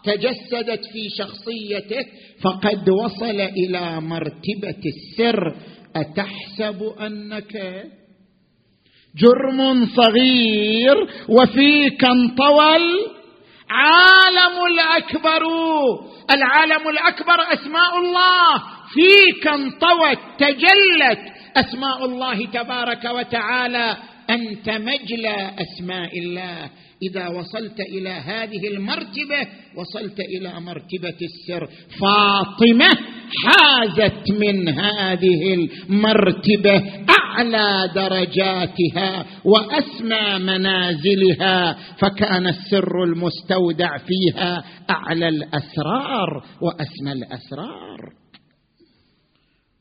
[0.03, 2.05] تجسدت في شخصيته
[2.41, 5.55] فقد وصل إلى مرتبة السر.
[5.95, 7.83] أتحسب أنك
[9.17, 10.95] جرم صغير
[11.29, 15.43] وفيك انطوى العالم الأكبر
[16.31, 18.63] العالم الأكبر أسماء الله.
[18.93, 21.19] فيك انطوت تجلت
[21.57, 23.97] أسماء الله تبارك وتعالى.
[24.29, 26.69] أنت مجلى أسماء الله.
[27.03, 31.67] إذا وصلت إلى هذه المرتبة وصلت إلى مرتبة السر.
[32.01, 32.89] فاطمة
[33.43, 36.83] حازت من هذه المرتبة.
[37.31, 48.13] اعلى درجاتها وأسمى منازلها فكان السر المستودع فيها أعلى الأسرار وأسمى الأسرار.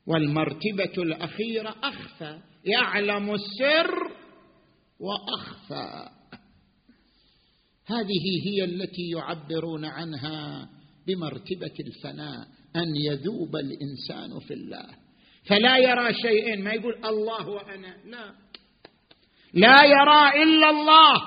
[0.07, 3.95] والمرتبة الأخيرة أخفى يعلم السر
[5.01, 6.09] وأخفى.
[7.87, 10.69] هذه هي التي يعبرون عنها
[11.07, 12.47] بمرتبة الفناء
[12.77, 15.00] أن يذوب الإنسان في الله.
[15.49, 17.97] فلا يرى شيئين ما يقول الله وأنا.
[18.05, 18.32] لا.
[19.55, 21.22] لا يرى إلا الله.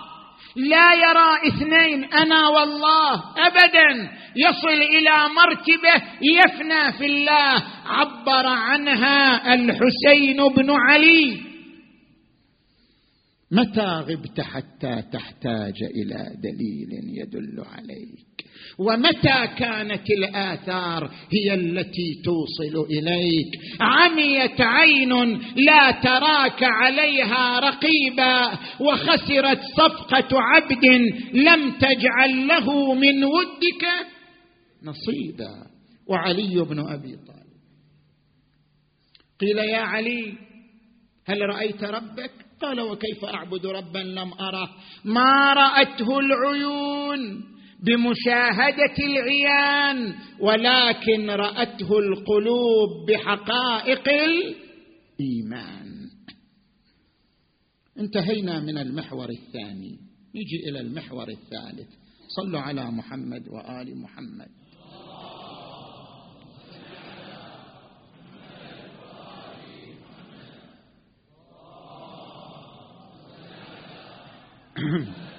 [0.55, 2.03] لا يرى اثنين.
[2.13, 3.13] أنا والله.
[3.47, 4.11] ابدا.
[4.35, 7.63] يصل إلى مرتبه يفنى في الله.
[7.85, 11.53] عبر عنها الحسين بن علي.
[13.51, 16.89] متى غبت حتى تحتاج إلى دليل
[17.19, 18.32] يدل عليك؟
[18.79, 23.51] ومتى كانت الآثار هي التي توصل إليك؟
[23.81, 30.85] عميت عين لا تراك عليها رقيبا وخسرت صفقة عبد
[31.33, 33.85] لم تجعل له من ودك
[34.83, 35.73] نصيبا.
[36.07, 37.43] وعلي بن أبي طالب.
[39.41, 40.33] قيل يا علي
[41.25, 44.69] هل رأيت ربك؟ قال وكيف أعبد ربا لم أره؟
[45.05, 47.52] ما رأته العيون.
[47.83, 54.09] بمشاهدة العيان ولكن رأته القلوب بحقائق
[55.19, 56.09] الإيمان.
[57.99, 59.99] انتهينا من المحور الثاني.
[60.35, 61.89] نجي إلى المحور الثالث.
[62.27, 64.47] صلوا على محمد وآل محمد.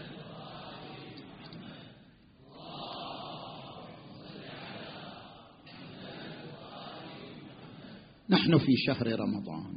[8.44, 9.76] نحن في شهر رمضان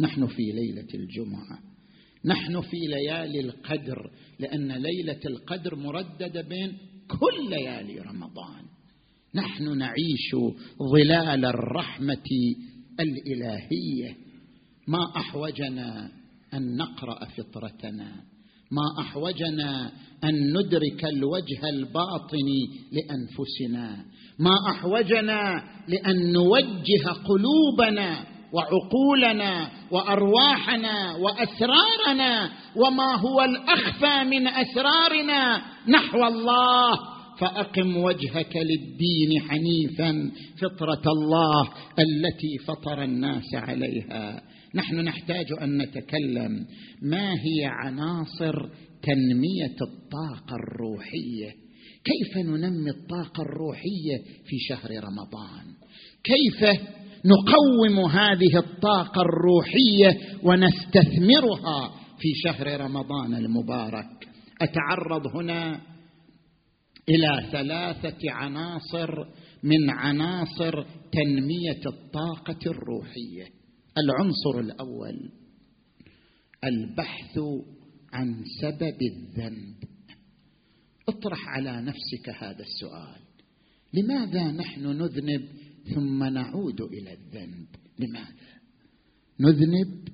[0.00, 1.58] نحن في ليلة الجمعة
[2.24, 8.64] نحن في ليالي القدر لأن ليلة القدر مرددة بين كل ليالي رمضان.
[9.34, 10.36] نحن نعيش
[10.92, 12.30] ظلال الرحمة
[13.00, 14.16] الإلهية.
[14.88, 16.12] ما أحوجنا
[16.54, 18.24] أن نقرأ فطرتنا.
[18.70, 19.92] ما أحوجنا
[20.24, 22.60] أن ندرك الوجه الباطني
[22.92, 24.04] لأنفسنا.
[24.38, 37.14] ما أحوجنا لأن نوجه قلوبنا وعقولنا وأرواحنا وأسرارنا وما هو الأخفى من أسرارنا نحو الله.
[37.38, 40.30] فأقم وجهك للدين حنيفا
[40.62, 44.42] فطرة الله التي فطر الناس عليها.
[44.74, 46.66] نحن نحتاج أن نتكلم
[47.02, 48.68] ما هي عناصر
[49.02, 51.64] تنمية الطاقة الروحية؟
[52.04, 55.64] كيف ننمي الطاقة الروحية في شهر رمضان؟
[56.24, 56.80] كيف
[57.24, 64.28] نقوم هذه الطاقة الروحية ونستثمرها في شهر رمضان المبارك؟
[64.60, 65.80] أتعرض هنا
[67.08, 69.24] إلى ثلاثة عناصر
[69.62, 73.63] من عناصر تنمية الطاقة الروحية.
[73.98, 75.30] العنصر الأول
[76.64, 77.38] البحث
[78.12, 79.74] عن سبب الذنب.
[81.08, 83.20] اطرح على نفسك هذا السؤال.
[83.94, 85.48] لماذا نحن نذنب
[85.94, 87.66] ثم نعود إلى الذنب؟
[87.98, 88.54] لماذا؟
[89.40, 90.08] نذنب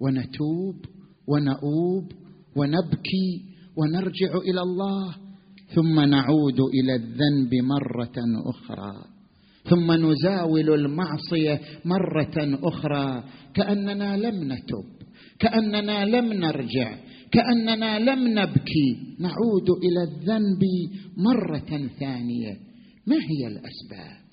[0.00, 0.84] ونتوب
[1.26, 2.12] ونؤوب
[2.56, 3.44] ونبكي
[3.76, 5.16] ونرجع إلى الله
[5.74, 8.16] ثم نعود إلى الذنب مرة
[8.46, 9.13] أخرى.
[9.64, 13.24] ثم نزاول المعصية مرة أخرى.
[13.54, 14.84] كأننا لم نتب
[15.38, 16.96] كأننا لم نرجع
[17.32, 19.16] كأننا لم نبكي.
[19.18, 20.62] نعود إلى الذنب
[21.16, 22.56] مرة ثانية.
[23.06, 24.24] ما هي الأسباب؟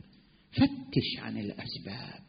[0.51, 2.21] فتش عن الأسباب.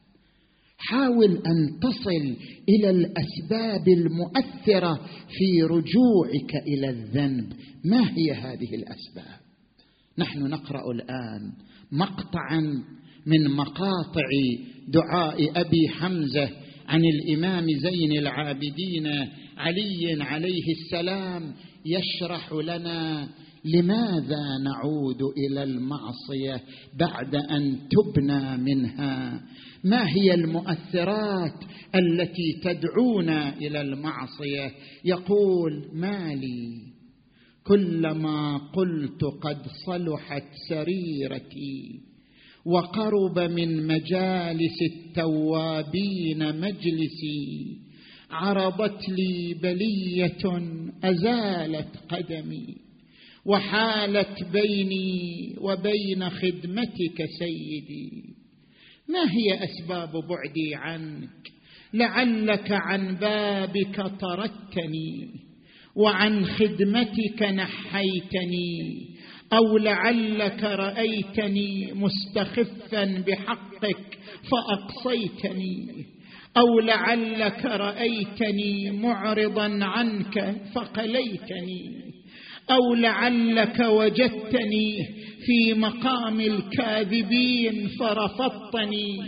[0.79, 2.37] حاول أن تصل
[2.69, 4.95] إلى الأسباب المؤثرة
[5.29, 7.53] في رجوعك إلى الذنب.
[7.85, 9.42] ما هي هذه الأسباب؟
[10.23, 11.53] نحن نقرأ الآن
[11.93, 12.61] مقطعا
[13.27, 14.29] من مقاطع
[14.89, 16.49] دعاء أبي حمزة
[16.89, 19.07] عن الإمام زين العابدين
[19.57, 21.55] علي عليه السلام
[21.87, 23.29] يشرح لنا
[23.65, 26.61] لماذا نعود إلى المعصية
[26.99, 29.41] بعد أن تبنى منها؟
[29.85, 31.65] ما هي المؤثرات
[31.95, 34.71] التي تدعونا إلى المعصية؟
[35.05, 36.92] يقول مالي
[37.67, 42.01] كلما قلت قد صلحت سريرتي
[42.65, 47.77] وقرب من مجالس التوابين مجلسي
[48.31, 50.63] عرضت لي بلية
[51.05, 52.83] أزالت قدمي
[53.45, 58.23] وحالت بيني وبين خدمتك سيدي.
[59.09, 61.53] ما هي أسباب بعدي عنك؟
[61.95, 65.31] لعلك عن بابك طردتني.
[65.97, 69.07] وعن خدمتك نحيتني
[69.53, 74.19] أو لعلك رأيتني مستخفا بحقك
[74.51, 76.07] فأقصيتني
[76.57, 82.13] أو لعلك رأيتني معرضا عنك فقليتني
[82.71, 84.97] أو لعلك وجدتني
[85.47, 89.19] في مقام الكاذبين فرفضتني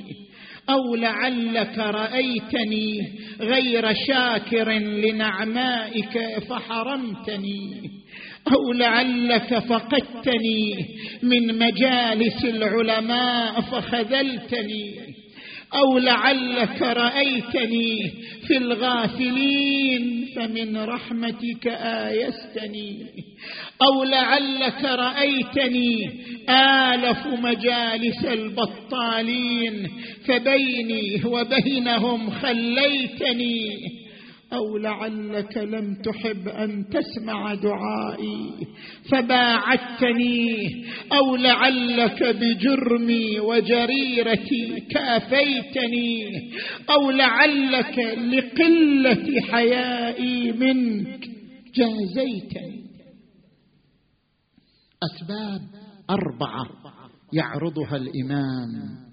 [0.70, 7.90] أو لعلك رأيتني غير شاكر لنعمائك فحرمتني
[8.52, 10.86] أو لعلك فقدتني
[11.22, 15.13] من مجالس العلماء فخذلتني
[15.74, 18.12] أو لعلك رأيتني
[18.46, 23.06] في الغافلين فمن رحمتك آيستني.
[23.82, 26.10] أو لعلك رأيتني
[26.48, 29.90] آلف مجالس البطالين
[30.26, 33.70] فبيني وبينهم خليتني.
[34.52, 38.50] أو لعلك لم تحب أن تسمع دعائي
[39.10, 46.52] فباعدتني أو لعلك بجرمي وجريرتي كافيتني
[46.90, 51.30] أو لعلك لقلة حيائي منك
[51.74, 52.84] جازيتني.
[55.02, 55.60] أسباب
[56.10, 56.64] أربعة
[57.32, 59.04] يعرضها الإمام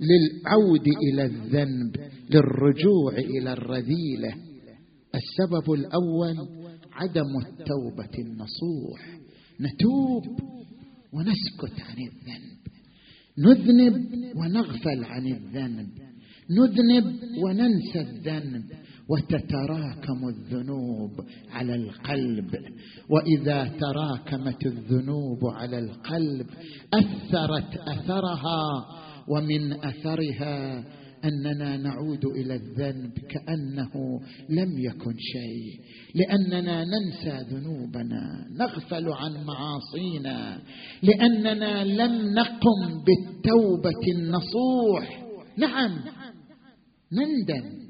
[0.00, 1.96] للعود إلى الذنب
[2.30, 4.51] للرجوع إلى الرذيلة.
[5.14, 6.48] السبب الأول
[6.92, 9.18] عدم التوبة النصوح.
[9.60, 10.24] نتوب
[11.12, 12.62] ونسكت عن الذنب.
[13.38, 15.88] نذنب ونغفل عن الذنب.
[16.50, 18.64] نذنب وننسى الذنب.
[19.08, 21.10] وتتراكم الذنوب
[21.50, 22.54] على القلب.
[23.08, 26.46] وإذا تراكمت الذنوب على القلب
[26.94, 28.86] أثرت أثرها.
[29.28, 30.84] ومن أثرها
[31.24, 35.80] أننا نعود إلى الذنب كأنه لم يكن شيء
[36.14, 40.62] لأننا ننسى ذنوبنا نغفل عن معاصينا
[41.02, 45.24] لأننا لم نقم بالتوبة النصوح.
[45.56, 46.00] نعم
[47.12, 47.82] نندم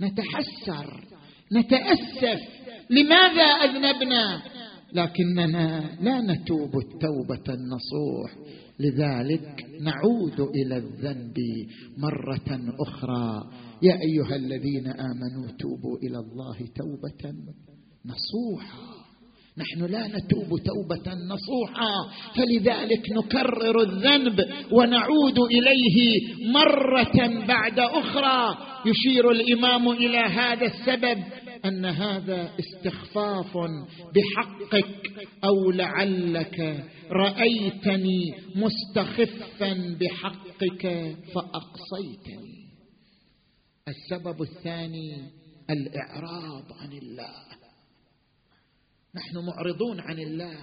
[0.00, 1.04] نتحسر
[1.52, 2.40] نتأسف.
[2.90, 4.42] لماذا أذنبنا؟
[4.92, 8.36] لكننا لا نتوب التوبة النصوح.
[8.80, 11.36] لذلك نعود إلى الذنب
[11.98, 13.50] مرة أخرى.
[13.82, 17.34] يا أيها الذين آمنوا توبوا إلى الله توبة
[18.06, 19.00] نصوحا.
[19.58, 21.94] نحن لا نتوب توبة نصوحا.
[22.36, 24.40] فلذلك نكرر الذنب
[24.72, 26.20] ونعود إليه
[26.52, 28.58] مرة بعد أخرى.
[28.86, 31.18] يشير الإمام إلى هذا السبب.
[31.64, 33.56] أن هذا استخفاف
[34.14, 36.84] بحقك أو لعلك.
[37.10, 42.70] رأيتني مستخفا بحقك فأقصيتني.
[43.88, 45.30] السبب الثاني
[45.70, 47.44] الإعراض عن الله.
[49.14, 50.58] نحن معرضون عن الله.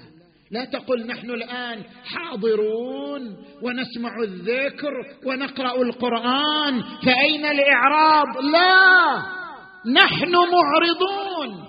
[0.52, 4.91] لا تقل نحن الآن حاضرون ونسمع الذكر
[5.26, 6.82] ونقرأ القرآن.
[7.06, 9.47] فأين الإعراض؟ لا!
[9.88, 11.68] نحن معرضون.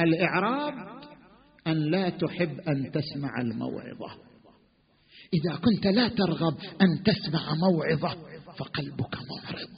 [0.00, 0.74] الاعراض
[1.66, 4.10] أن لا تحب أن تسمع الموعظة.
[5.34, 8.16] إذا كنت لا ترغب أن تسمع موعظة
[8.58, 9.68] فقلبك معرض.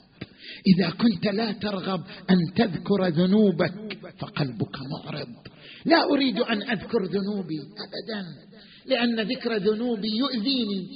[0.67, 5.27] إذا كنت لا ترغب أن تذكر ذنوبك فقلبك معرض.
[5.85, 8.25] لا أريد أن أذكر ذنوبي ابدا
[8.85, 10.87] لأن ذكر ذنوبي يؤذيني.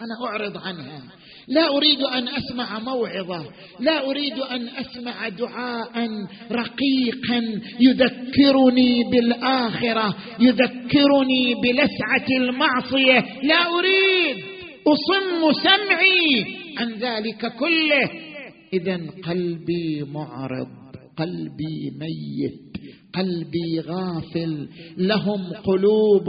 [0.00, 1.02] أنا أعرض عنها.
[1.48, 3.44] لا أريد أن أسمع موعظة.
[3.80, 6.08] لا أريد أن أسمع دعاء
[6.52, 7.60] رقيقا.
[7.80, 10.16] يذكرني بالآخرة.
[10.40, 13.24] يذكرني بلسعة المعصية.
[13.42, 14.44] لا أريد.
[14.86, 16.46] أصم سمعي
[16.78, 18.10] عن ذلك كله.
[18.72, 20.87] اذا قلبي معرض.
[21.18, 22.68] قلبي ميت
[23.12, 24.68] قلبي غافل.
[24.96, 26.26] لهم قلوب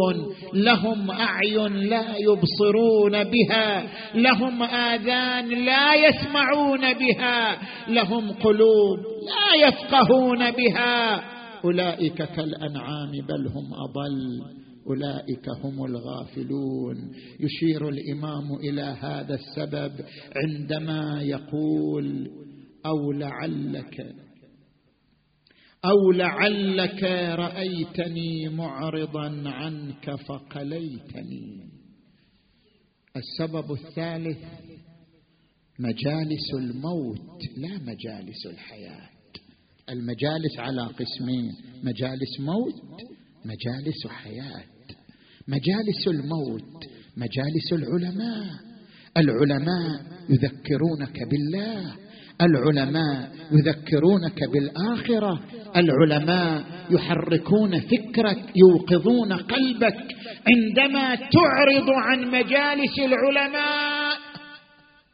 [0.54, 7.58] لهم أعين لا يبصرون بها لهم آذان لا يسمعون بها
[7.90, 11.24] لهم قلوب لا يفقهون بها.
[11.66, 14.42] أولئك كالأنعام بل هم أضل
[14.88, 17.12] أولئك هم الغافلون.
[17.40, 19.92] يشير الإمام إلى هذا السبب
[20.36, 22.28] عندما يقول
[22.86, 24.29] أو لعلك
[25.86, 27.04] أو لعلك
[27.40, 31.70] رأيتني معرضا عنك فقليتني.
[33.16, 34.38] السبب الثالث
[35.80, 39.10] مجالس الموت لا مجالس الحياة.
[39.90, 41.52] المجالس على قسمين
[41.84, 43.02] مجالس موت
[43.46, 44.64] مجالس حياة.
[45.48, 46.84] مجالس الموت
[47.18, 48.60] مجالس العلماء.
[49.18, 51.96] العلماء يذكرونك بالله.
[52.42, 55.59] العلماء يذكرونك بالآخرة.
[55.76, 60.16] العلماء يحركون فكرك يوقظون قلبك
[60.48, 64.18] عندما تعرض عن مجالس العلماء.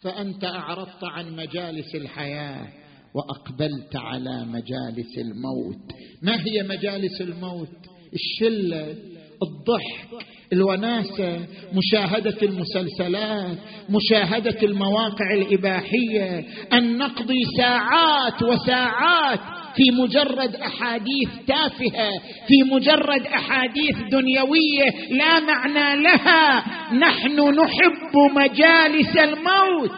[0.01, 2.67] فأنت أعرضت عن مجالس الحياة
[3.15, 5.91] وأقبلت على مجالس الموت.
[6.21, 7.69] ما هي مجالس الموت؟
[8.13, 8.95] الشلة
[9.43, 13.57] الضحك الوناسة مشاهدة المسلسلات
[13.89, 19.39] مشاهدة المواقع الإباحية أن نقضي ساعات وساعات
[19.75, 22.09] في مجرد أحاديث تافهة
[22.47, 26.63] في مجرد أحاديث دنيوية لا معنى لها.
[26.93, 29.91] نحن نحب مجالس الموت.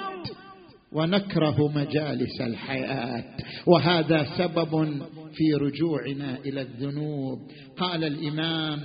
[0.93, 3.23] ونكره مجالس الحياة.
[3.67, 5.01] وهذا سبب
[5.33, 7.39] في رجوعنا إلى الذنوب.
[7.77, 8.79] قال الإمام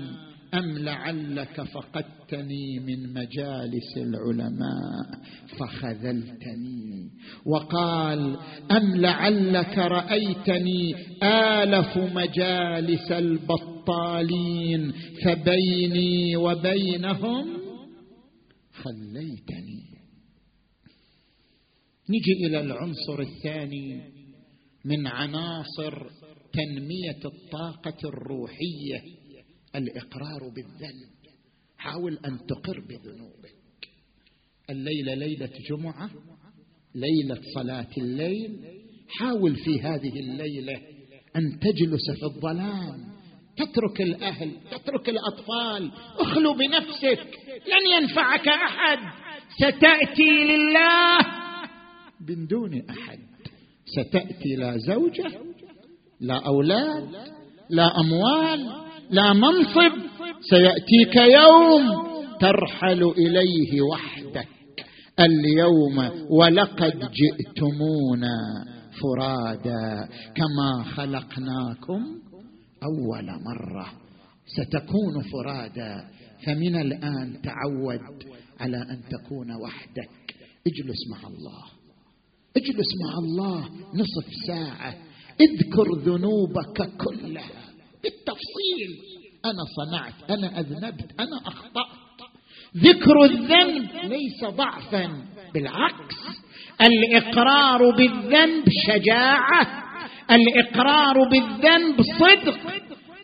[0.55, 5.21] أم لعلك فقدتني من مجالس العلماء
[5.59, 7.11] فخذلتني؟
[7.47, 8.37] وقال
[8.71, 14.93] أم لعلك رأيتني آلف مجالس البطالين
[15.25, 17.47] فبيني وبينهم
[18.73, 19.83] خليتني؟
[22.11, 24.01] نجي إلى العنصر الثاني
[24.85, 26.07] من عناصر
[26.53, 29.22] تنمية الطاقة الروحية.
[29.77, 31.13] الإقرار بالذنب.
[31.79, 33.55] حاول أن تقر بذنوبك.
[34.71, 36.11] الليلة ليلة جمعة
[36.95, 38.61] ليلة صلاة الليل.
[39.09, 40.81] حاول في هذه الليلة
[41.37, 43.13] أن تجلس في الظلام.
[43.57, 45.93] تترك الأهل تترك الأطفال.
[46.19, 47.39] اخلو بنفسك.
[47.49, 48.99] لن ينفعك أحد.
[49.57, 51.19] ستأتي لله
[52.29, 53.19] من دون أحد.
[53.87, 55.41] ستأتي لا زوجة
[56.21, 57.09] لا أولاد
[57.71, 58.82] لا أموال.
[59.13, 59.93] لا منصب
[60.51, 64.49] سيأتيك يوم ترحل إليه وحدك.
[65.21, 68.37] اليوم ولقد جئتمونا
[69.03, 72.05] فرادا كما خلقناكم
[72.83, 73.93] أول مرة.
[74.47, 76.05] ستكون فرادا
[76.47, 78.01] فمن الآن تعود
[78.61, 80.35] على أن تكون وحدك.
[80.67, 81.65] اجلس مع الله.
[82.57, 84.95] اجلس مع الله نصف ساعة.
[85.41, 87.62] اذكر ذنوبك كلها.
[88.03, 88.99] بالتفصيل.
[89.45, 92.03] أنا صنعت أنا أذنبت أنا أخطأت.
[92.77, 95.25] ذكر الذنب ليس ضعفا
[95.55, 96.17] بالعكس.
[96.81, 99.83] الإقرار بالذنب شجاعة.
[100.31, 102.59] الإقرار بالذنب صدق.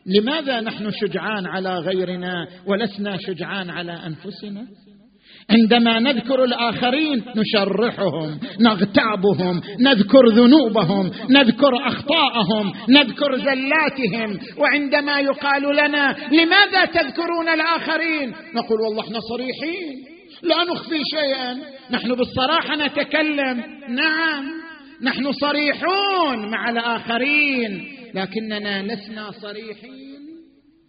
[0.07, 4.66] لماذا نحن شجعان على غيرنا ولسنا شجعان على أنفسنا؟
[5.51, 14.39] عندما نذكر الآخرين نشرحهم نغتابهم نذكر ذنوبهم نذكر أخطاءهم نذكر زلاتهم.
[14.59, 20.05] وعندما يقال لنا لماذا تذكرون الآخرين؟ نقول والله إحنا صريحين
[20.43, 21.59] لا نخفي شيئا.
[21.91, 23.63] نحن بالصراحة نتكلم.
[23.89, 24.45] نعم
[25.03, 30.19] نحن صريحون مع الآخرين لكننا لسنا صريحين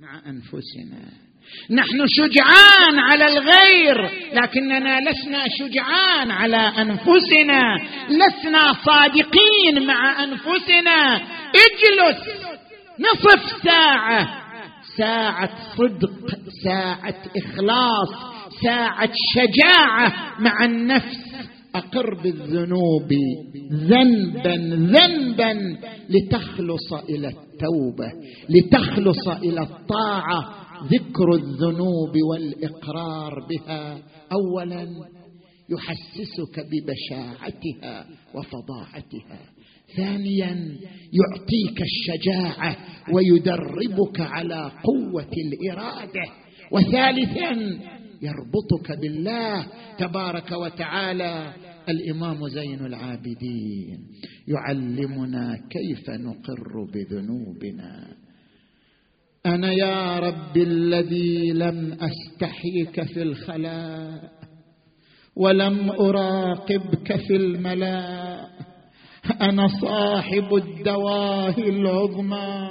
[0.02, 1.29] مع أنفسنا.
[1.72, 7.62] نحن شجعان على الغير لكننا لسنا شجعان على أنفسنا
[8.10, 11.16] لسنا صادقين مع أنفسنا.
[11.66, 12.18] اجلس
[13.00, 14.28] نصف ساعة.
[14.98, 18.10] ساعة صدق ساعة إخلاص
[18.64, 21.18] ساعة شجاعة مع النفس.
[21.76, 23.14] أقر بالذنوب
[23.74, 24.56] ذنبا
[24.98, 25.78] ذنبا
[26.10, 28.12] لتخلص إلى التوبة
[28.50, 30.69] لتخلص إلى الطاعة.
[30.84, 34.02] ذكر الذنوب والإقرار بها
[34.32, 34.88] اولا
[35.70, 38.06] يحسسك ببشاعتها
[38.36, 39.40] وفظاعتها
[39.96, 40.78] ثانيا
[41.14, 42.78] يعطيك الشجاعة
[43.14, 46.24] ويدربك على قوة الإرادة.
[46.72, 47.52] وثالثا
[48.22, 49.68] يربطك بالله
[49.98, 51.54] تبارك وتعالى.
[51.90, 54.00] الإمام زين العابدين
[54.48, 58.19] يعلمنا كيف نقر بذنوبنا.
[59.46, 64.22] أنا يا رب الذي لم أستحيك في الخلاء
[65.36, 68.40] ولم أراقبك في الملا
[69.42, 72.70] أنا صاحب الدواهي العظمى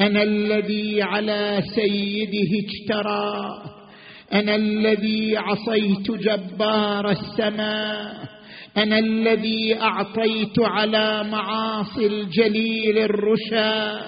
[0.00, 3.48] أنا الذي على سيده اجترى
[4.32, 8.28] أنا الذي عصيت جبار السماء
[8.76, 14.00] أنا الذي أعطيت على معاصي الجليل الرشا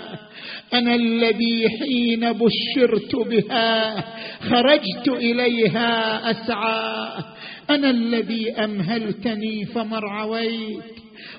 [0.74, 4.04] أنا الذي حين بشرت بها
[4.40, 7.24] خرجت إليها أسعى.
[7.70, 10.84] أنا الذي أمهلتني فما ارعويت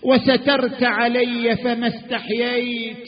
[0.03, 3.07] وسترت علي فما استحييت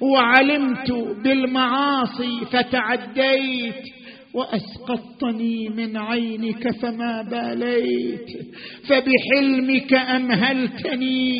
[0.00, 0.92] وعلمت
[1.24, 4.01] بالمعاصي فتعديت.
[4.34, 8.26] وأسقطتني من عينك فما باليت
[8.88, 11.38] فبحلمك أمهلتني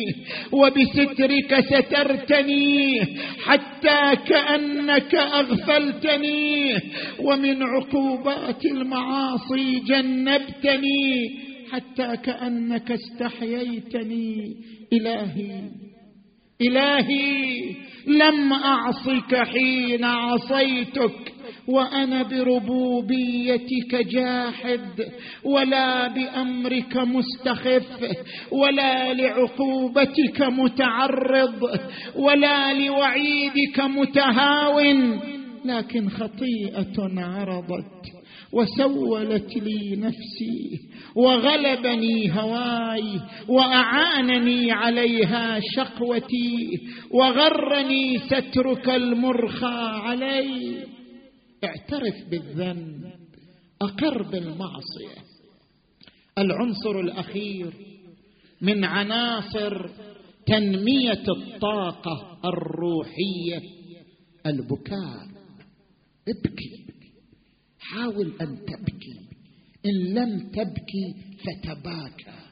[0.51, 3.01] وبسترك سترتني
[3.45, 6.73] حتى كأنك أغفلتني
[7.19, 11.29] ومن عقوبات المعاصي جنبتني
[11.71, 14.55] حتى كأنك استحييتني.
[14.93, 15.61] إلهي
[16.61, 17.75] إلهي
[18.07, 21.32] لم أعصك حين عصيتك.
[21.67, 25.05] وأنا بربوبيتك جاحد
[25.43, 28.15] ولا بأمرك مستخف
[28.51, 31.79] ولا لعقوبتك متعرض
[32.15, 35.19] ولا لوعيدك متهاون
[35.65, 38.03] لكن خطيئة عرضت
[38.53, 40.79] وسولت لي نفسي
[41.15, 46.79] وغلبني هواي وأعانني عليها شقوتي
[47.11, 50.93] وغرني سترك المرخى علي.
[51.63, 53.13] اعترف بالذنب
[53.81, 55.23] أقر بالمعصية.
[56.37, 57.73] العنصر الأخير
[58.61, 59.89] من عناصر
[60.45, 63.69] تنمية الطاقة الروحية
[64.45, 65.27] البكاء.
[66.27, 66.85] ابكي
[67.79, 69.19] حاول أن تبكي.
[69.85, 72.43] إن لم تبكي فتباكى.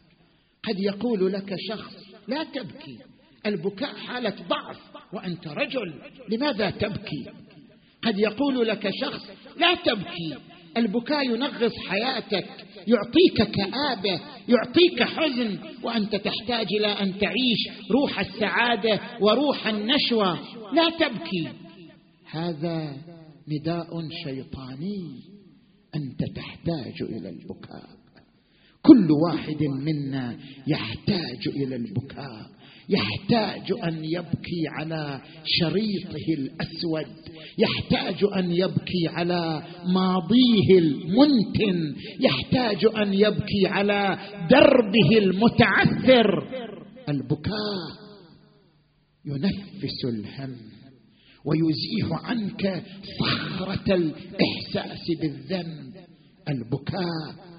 [0.63, 1.95] قد يقول لك شخص
[2.27, 2.97] لا تبكي
[3.45, 4.77] البكاء حالة ضعف
[5.13, 7.25] وأنت رجل لماذا تبكي؟
[8.03, 9.21] قد يقول لك شخص
[9.57, 10.35] لا تبكي
[10.77, 12.47] البكاء ينغص حياتك
[12.87, 17.59] يعطيك كآبة يعطيك حزن وأنت تحتاج إلى أن تعيش
[17.91, 20.39] روح السعادة وروح النشوة.
[20.73, 21.47] لا تبكي.
[22.31, 22.97] هذا
[23.47, 23.87] نداء
[24.23, 25.21] شيطاني.
[25.95, 27.89] أنت تحتاج إلى البكاء.
[28.81, 32.60] كل واحد منا يحتاج إلى البكاء.
[32.91, 37.15] يحتاج أن يبكي على شريطه الأسود
[37.57, 44.17] يحتاج أن يبكي على ماضيه المنتن يحتاج أن يبكي على
[44.49, 46.47] دربه المتعثر.
[47.09, 48.01] البكاء
[49.25, 50.55] ينفس الهم
[51.45, 52.83] ويزيح عنك
[53.19, 55.93] صخرة الإحساس بالذنب.
[56.49, 57.50] البكاء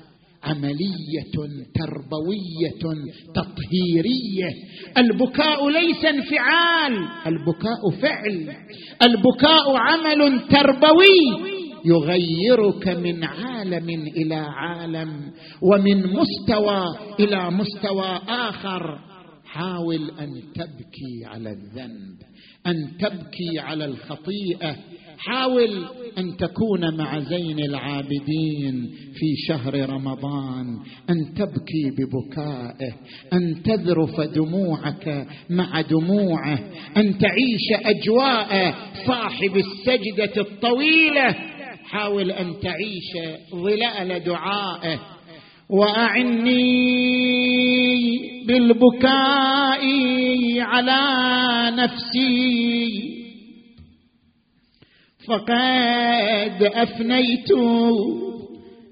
[0.43, 1.33] عملية
[1.75, 2.95] تربوية
[3.35, 4.51] تطهيرية.
[4.99, 8.57] البكاء ليس انفعال البكاء فعل.
[9.03, 11.53] البكاء عمل تربوي.
[11.85, 15.33] يغيرك من عالم إلى عالم
[15.63, 16.85] ومن مستوى
[17.21, 19.13] إلى مستوى آخر.
[19.45, 22.17] حاول أن تبكي على الذنب
[22.67, 24.77] أن تبكي على الخطيئة
[25.27, 25.85] حاول
[26.19, 30.67] أن تكون مع زين العابدين في شهر رمضان
[31.11, 32.93] أن تبكي ببكائه
[33.33, 36.59] أن تذرف دموعك مع دموعه
[36.97, 38.75] أن تعيش أجواء
[39.07, 41.35] صاحب السجدة الطويلة.
[41.85, 45.01] حاول أن تعيش ظلال دعائه.
[45.71, 46.63] وأعني
[48.47, 49.85] بالبكاء
[50.61, 51.03] على
[51.77, 53.22] نفسي.
[55.27, 57.53] فقد أفنيت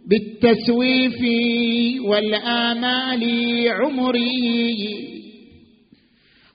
[0.06, 1.18] بالتسويف
[2.04, 3.24] والآمال
[3.68, 5.10] عمري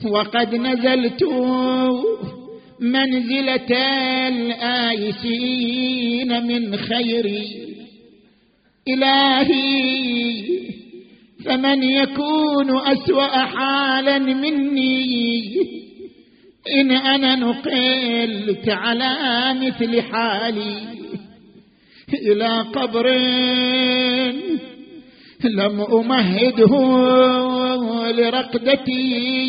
[0.05, 1.23] وقد نزلت
[2.79, 3.71] منزلة
[5.07, 7.65] الآيسين من خيري
[8.87, 10.43] إلهي
[11.45, 15.55] فمن يكون أسوأ حالا مني
[16.73, 19.15] إن أنا نقلت على
[19.61, 20.77] مثل حالي
[22.13, 23.09] إلى قبر
[25.43, 26.73] لم أمهده
[28.11, 29.45] لرقدتي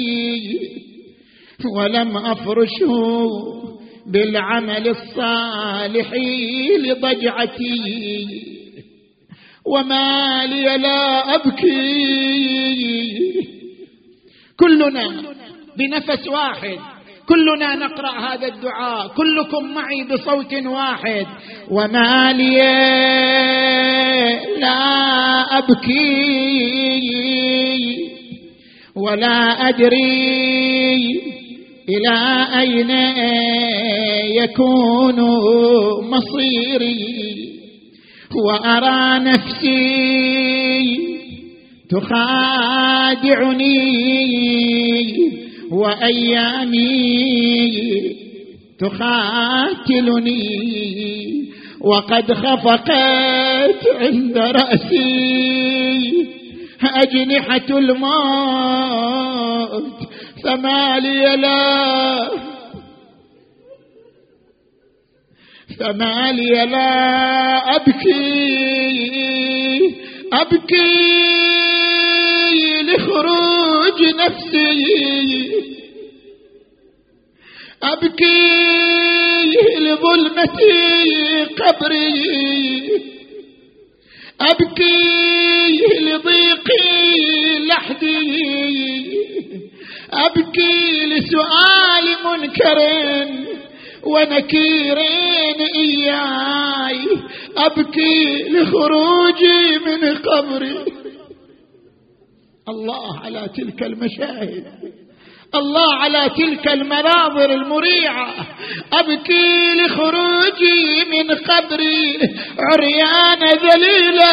[1.77, 3.29] ولم افرشه
[4.07, 6.13] بالعمل الصالح
[6.79, 8.27] لضجعتي
[9.67, 13.17] وما لي لا أبكي.
[14.57, 15.23] كلنا
[15.79, 16.96] بنفس واحد.
[17.29, 19.09] كلنا نقرأ هذا الدعاء.
[19.09, 21.27] كلكم معي بصوت واحد.
[21.71, 22.57] وما لي
[24.61, 26.17] لا أبكي
[28.97, 31.07] ولا أدري
[31.89, 32.91] إلى أين
[34.45, 35.21] يكون
[36.11, 37.27] مصيري.
[38.37, 40.17] وأرى نفسي
[41.91, 43.47] تخادعني
[45.71, 46.87] وأيامي
[48.79, 50.47] تقاتلني
[51.81, 55.57] وقد خفقت عند رأسي
[56.83, 58.17] أجنحة الموت
[60.45, 62.31] فما لي لا
[65.81, 68.97] فما لي لا أبكي
[70.33, 71.27] أبكي
[72.83, 73.46] لخروج
[74.03, 75.51] نفسي.
[77.83, 79.47] أبكي
[79.79, 80.59] لظلمة
[81.59, 82.91] قبري.
[84.41, 86.69] أبكي لضيق
[87.59, 88.47] لحدي.
[90.13, 92.79] أبكي لسؤال منكر
[94.05, 94.99] ونكير
[95.77, 97.01] إياي.
[97.57, 101.06] أبكي لخروجي من قبري.
[102.69, 104.65] الله على تلك المشاهد.
[105.55, 108.35] الله على تلك المناظر المريعة.
[108.93, 112.19] أبكي لخروجي من قبري
[112.59, 114.33] عريان ذليلا.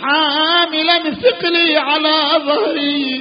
[0.00, 3.20] حاملا ثقلي على ظهري.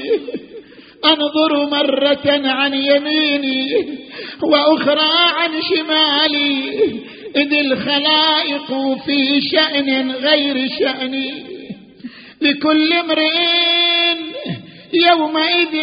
[1.06, 3.98] أنظر مرة عن يميني
[4.44, 6.78] وأخرى عن شمالي.
[7.36, 11.57] إذ الخلائق في شأن غير شأني.
[12.42, 13.38] لكل امرئ
[14.94, 15.76] يومئذ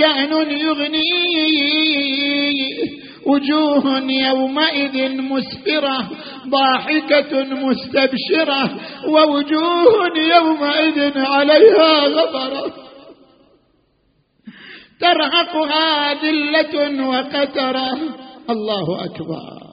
[0.00, 1.84] شأن يغنيه
[3.26, 6.10] وجوه يومئذ مسفرة
[6.48, 8.70] ضاحكة مستبشرة
[9.08, 12.72] ووجوه يومئذ عليها غبرة.
[15.00, 17.98] ترهقها ذلة وقترة.
[18.50, 19.63] الله أكبر.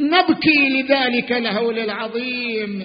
[0.00, 2.82] نبكي لذلك الهول العظيم.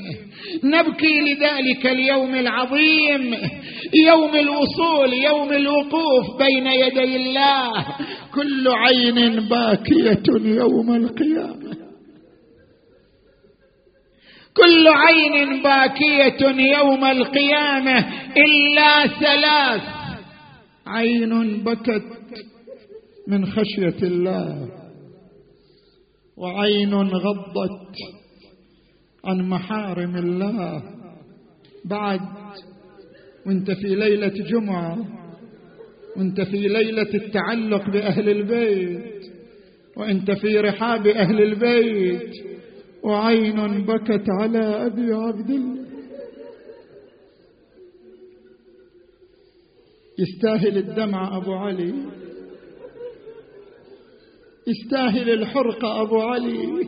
[0.63, 3.35] نبكي لذلك اليوم العظيم.
[4.07, 7.85] يوم الوصول يوم الوقوف بين يدي الله.
[8.35, 11.71] كل عين باكية يوم القيامة.
[14.53, 16.47] كل عين باكية
[16.77, 18.05] يوم القيامة.
[18.37, 19.81] إلا ثلاث.
[20.87, 22.03] عين بكت
[23.27, 24.80] من خشية الله.
[26.41, 27.95] وعين غضت
[29.25, 30.83] عن محارم الله.
[31.85, 32.19] بعد
[33.45, 34.97] وانت في ليلة جمعة
[36.17, 39.21] وانت في ليلة التعلق بأهل البيت
[39.97, 42.31] وانت في رحاب أهل البيت
[43.03, 45.81] وعين بكت على أبي عبد الله.
[50.19, 51.93] يستاهل الدمع أبو علي.
[54.67, 56.87] يستاهل الحرقة أبو علي.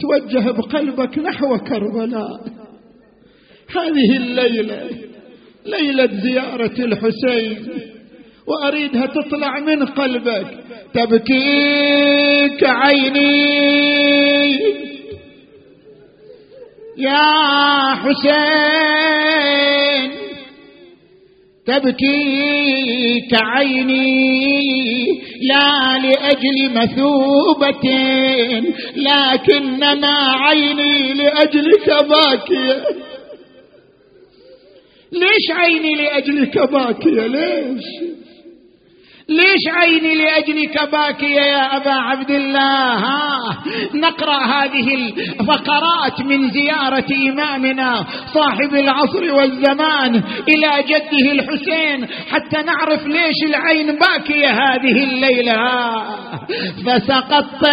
[0.00, 2.44] توجه بقلبك نحو كربلاء.
[3.76, 4.90] هذه الليلة
[5.66, 7.68] ليلة زيارة الحسين
[8.46, 10.64] وأريدها تطلع من قلبك.
[10.94, 13.72] تبكيك عيني.
[16.98, 19.71] يا حسين.
[21.66, 25.06] تبكيك عيني
[25.42, 27.90] لا لأجل مثوبة
[28.96, 32.84] لكنما عيني لأجلك باكية.
[35.12, 37.84] ليش عيني لأجلك باكية؟ ليش؟
[39.28, 43.38] ليش عيني لاجلك باكيه يا أبا عبد الله؟ ها
[43.94, 53.42] نقرأ هذه الفقرات من زيارة إمامنا صاحب العصر والزمان إلى جده الحسين حتى نعرف ليش
[53.46, 55.56] العين باكية هذه الليلة.
[56.86, 57.66] فسقطت.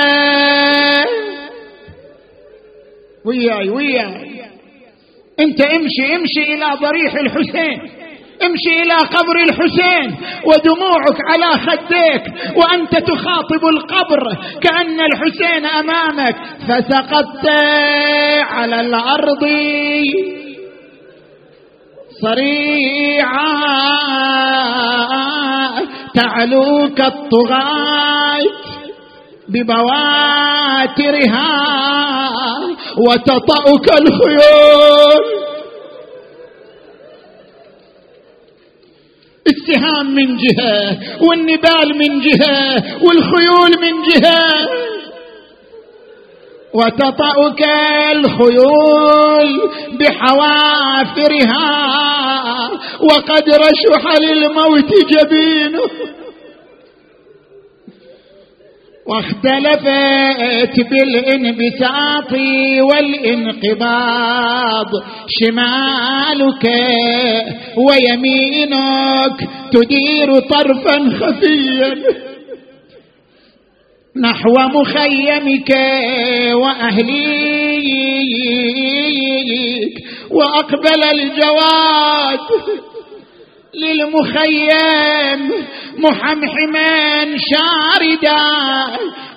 [3.25, 4.39] وياي وياي.
[5.39, 7.99] انت امشي امشي إلى ضريح الحسين.
[8.45, 10.15] امشي إلى قبر الحسين
[10.45, 12.23] ودموعك على خديك
[12.57, 14.23] وأنت تخاطب القبر
[14.61, 16.35] كأن الحسين أمامك
[16.67, 17.47] فسقطت
[18.51, 19.45] على الأرض
[24.49, 25.85] صريعا
[26.15, 28.39] تعلوك الطغاة
[29.49, 31.49] ببواترها
[32.97, 35.23] وتطأك الخيول
[39.55, 44.69] السهام من جهة والنبال من جهة والخيول من جهة.
[46.73, 47.61] وتطأك
[48.15, 49.49] الخيول
[49.99, 51.69] بحوافرها
[52.99, 55.89] وقد رشح للموت جبينه.
[59.09, 62.31] واختلفت بالانبساط
[62.91, 64.89] والانقباض.
[65.27, 66.65] شمالك
[67.77, 69.37] ويمينك
[69.71, 71.91] تدير طرفا خفيا.
[74.15, 75.71] نحو مخيمك
[76.53, 77.89] وأهليك
[80.31, 82.39] وأقبل الجواد.
[83.73, 85.51] للمخيم
[85.97, 88.41] محمحما شاردا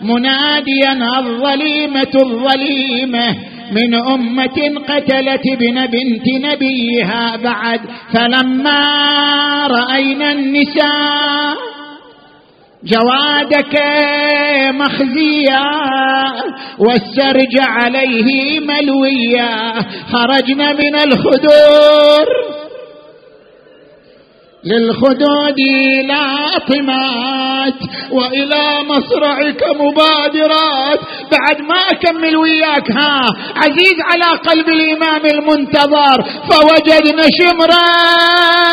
[0.01, 3.37] مناديا الظليمة الظليمة
[3.73, 7.81] من أمة قتلت ابن بنت نبيها بعد
[8.13, 8.83] فلما
[9.67, 11.57] رأينا النساء
[12.85, 13.81] جوادك
[14.71, 15.71] مخزيا
[16.79, 19.73] والسرج عليه ملويا
[20.13, 22.27] خرجنا من الخدور.
[24.65, 25.61] للخدود
[26.09, 27.75] لاطمات
[28.13, 31.01] وإلى مصرعك مبادرات.
[31.33, 38.73] بعد ما أكمل وياك ها عزيز على قلب الإمام المنتظر فوجدنا شمرين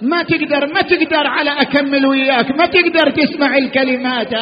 [0.00, 2.50] ما تقدر ما تقدر على أكمل وياك.
[2.50, 4.32] ما تقدر تسمع الكلمات.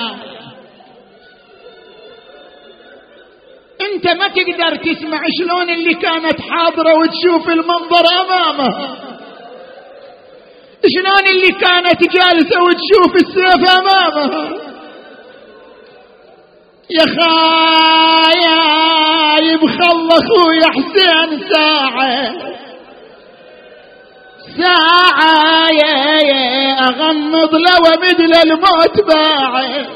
[3.80, 8.96] أنت ما تقدر تسمع شلون اللي كانت حاضرة وتشوف المنظر امامها
[10.96, 14.48] شلون اللي كانت جالسة وتشوف السيف امامها
[16.90, 17.04] يا
[18.26, 18.80] خايب
[19.66, 22.55] خل اخويا حسين ساعة.
[24.60, 29.86] ساعة يا يا أغمض لو ومد للموت باعي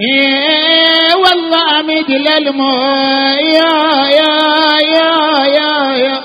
[0.00, 4.34] إيه والله أمد للموت يا يا
[4.80, 5.10] يا
[5.46, 6.20] يا يا.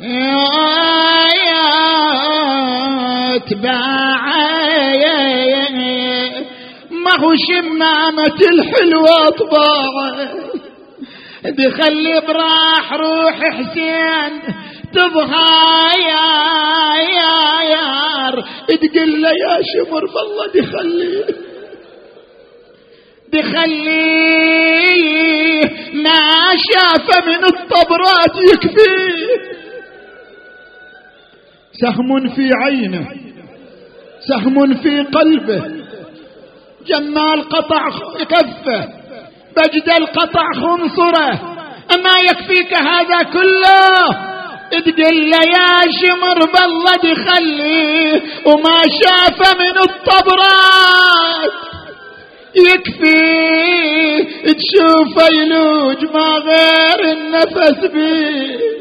[0.00, 0.48] يا
[1.44, 1.66] يا
[4.94, 6.42] يا
[6.90, 10.28] ما هو شمامة الحلوة طباعي
[11.44, 14.32] دخلي براح روح حسين
[14.94, 15.50] تبغى
[16.10, 16.28] يا
[17.18, 18.44] يا يار.
[18.68, 21.24] تقول له يا شمر بالله دخلي.
[23.32, 24.52] دخلي.
[25.94, 26.22] ما
[26.70, 28.98] شاف من الطبرات يكفي.
[31.80, 33.06] سهم في عينه.
[34.28, 35.62] سهم في قلبه.
[36.86, 37.88] جمال قطع
[38.30, 38.88] كفه.
[39.56, 41.34] بجدل قطع خنصره.
[41.94, 44.31] أما يكفيك هذا كله؟
[44.74, 51.52] له يا شمر بالله دخلي وما شاف من الطبرات.
[52.56, 58.72] يكفي تشوف يلوج ما غير النفس بيه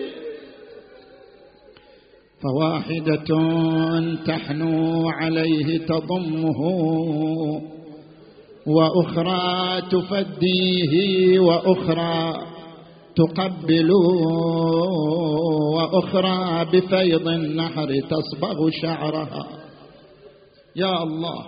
[2.43, 3.29] فواحدة
[4.27, 6.59] تحنو عليه تضمه
[8.67, 12.50] وأخرى تفديه وأخرى
[13.15, 13.91] تقبل
[15.75, 19.47] وأخرى بفيض النحر تصبغ شعرها.
[20.75, 21.45] يا الله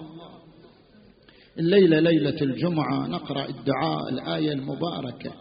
[1.59, 5.32] الليلة ليلة الجمعة نقرأ الدعاء الآية المباركة.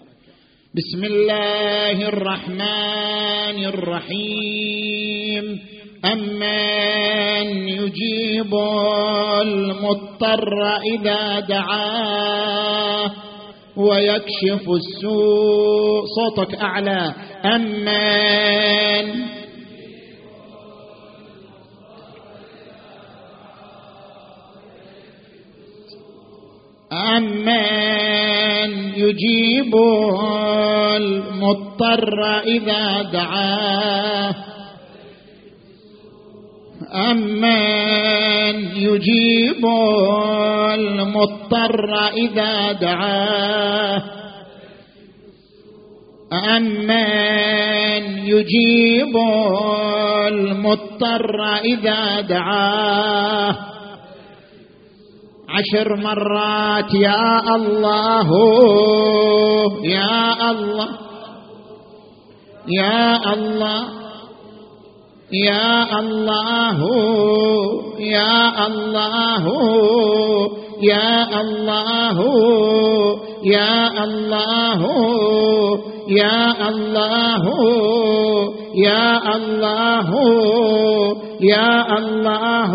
[0.75, 5.61] بسم الله الرحمن الرحيم.
[6.05, 8.55] امن يجيب
[9.43, 13.13] المضطر إذا دعاه
[13.77, 16.05] ويكشف السوء.
[16.07, 17.15] صوتك أعلى.
[17.45, 19.33] امن
[26.93, 29.75] أمن يجيب
[30.97, 34.35] المضطر إذا دعاه.
[36.95, 39.67] أمن يجيب
[40.75, 44.03] المضطر إذا دعاه.
[46.57, 49.17] أمن يجيب
[50.29, 53.57] المضطر إذا دعاه.
[55.49, 58.29] عشر مرات يا الله
[59.85, 60.89] يا الله
[62.69, 64.02] يا الله.
[65.33, 66.79] يا الله
[67.99, 69.45] يا الله
[70.83, 72.19] يا الله
[73.43, 74.81] يا الله
[76.09, 77.43] يا الله
[78.75, 80.11] يا الله
[81.41, 82.73] يا الله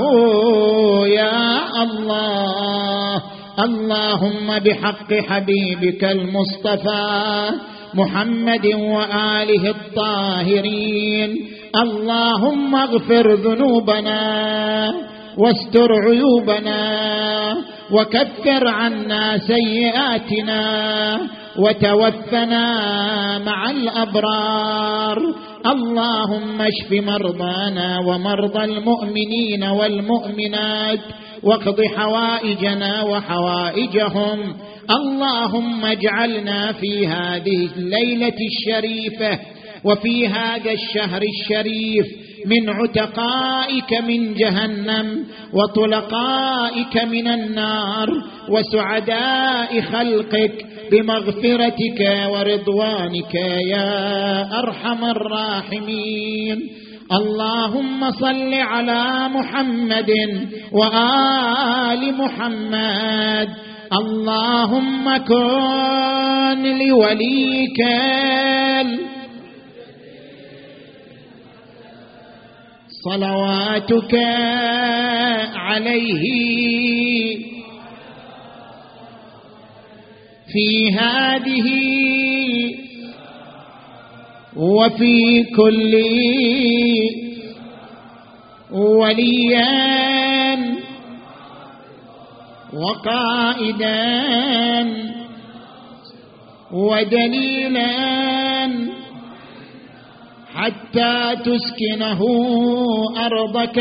[1.08, 3.22] يا الله.
[3.60, 7.50] اللهم بحق حبيبك المصطفى
[7.94, 11.57] محمد وآله الطاهرين.
[11.82, 14.22] اللهم اغفر ذنوبنا
[15.38, 16.82] واستر عيوبنا
[17.92, 20.62] وكفر عنا سيئاتنا
[21.60, 22.68] وتوفنا
[23.46, 25.18] مع الأبرار
[25.66, 31.00] اللهم اشف مرضانا ومرضى المؤمنين والمؤمنات
[31.44, 34.40] واقض حوائجنا وحوائجهم
[34.90, 39.40] اللهم اجعلنا في هذه الليلة الشريفة
[39.88, 42.06] وفي هذا الشهر الشريف
[42.46, 48.10] من عتقائك من جهنم وطلقائك من النار
[48.50, 53.36] وسعداء خلقك بمغفرتك ورضوانك
[53.70, 56.60] يا أرحم الراحمين.
[57.12, 60.12] اللهم صل على محمد
[60.72, 63.50] وآل محمد.
[63.94, 67.80] اللهم كن لوليك
[73.08, 74.16] صلواتك
[75.56, 76.24] عليه.
[80.48, 81.68] في هذه
[84.56, 86.04] وفي كل
[88.72, 90.58] وليا
[92.74, 94.08] وقائدا
[96.72, 98.18] ودليلا
[100.58, 102.22] حتى تسكنه
[103.18, 103.80] أرضك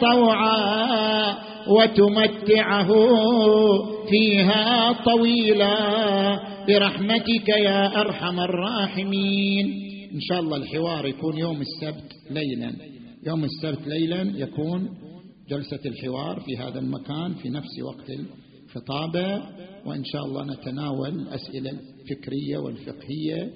[0.00, 1.34] طوعا
[1.68, 2.90] وتمتعه
[4.08, 5.74] فيها طويلا.
[6.68, 9.66] برحمتك يا أرحم الراحمين.
[10.14, 12.72] إن شاء الله الحوار يكون يوم السبت ليلا.
[13.26, 14.88] يوم السبت ليلا يكون
[15.48, 19.42] جلسة الحوار في هذا المكان في نفس وقت الخطابة.
[19.86, 23.50] وإن شاء الله نتناول الاسئله الفكريه والفقهية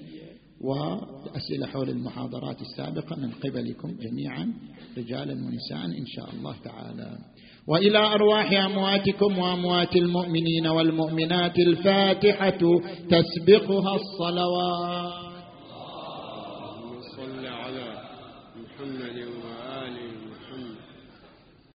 [0.61, 4.53] وأسئلة حول المحاضرات السابقة من قبلكم جميعا
[4.97, 7.17] رجالا ونساء إن شاء الله تعالى.
[7.67, 12.59] وإلى أرواح أمواتكم وأموات المؤمنين والمؤمنات الفاتحة
[13.09, 15.28] تسبقها الصلوات.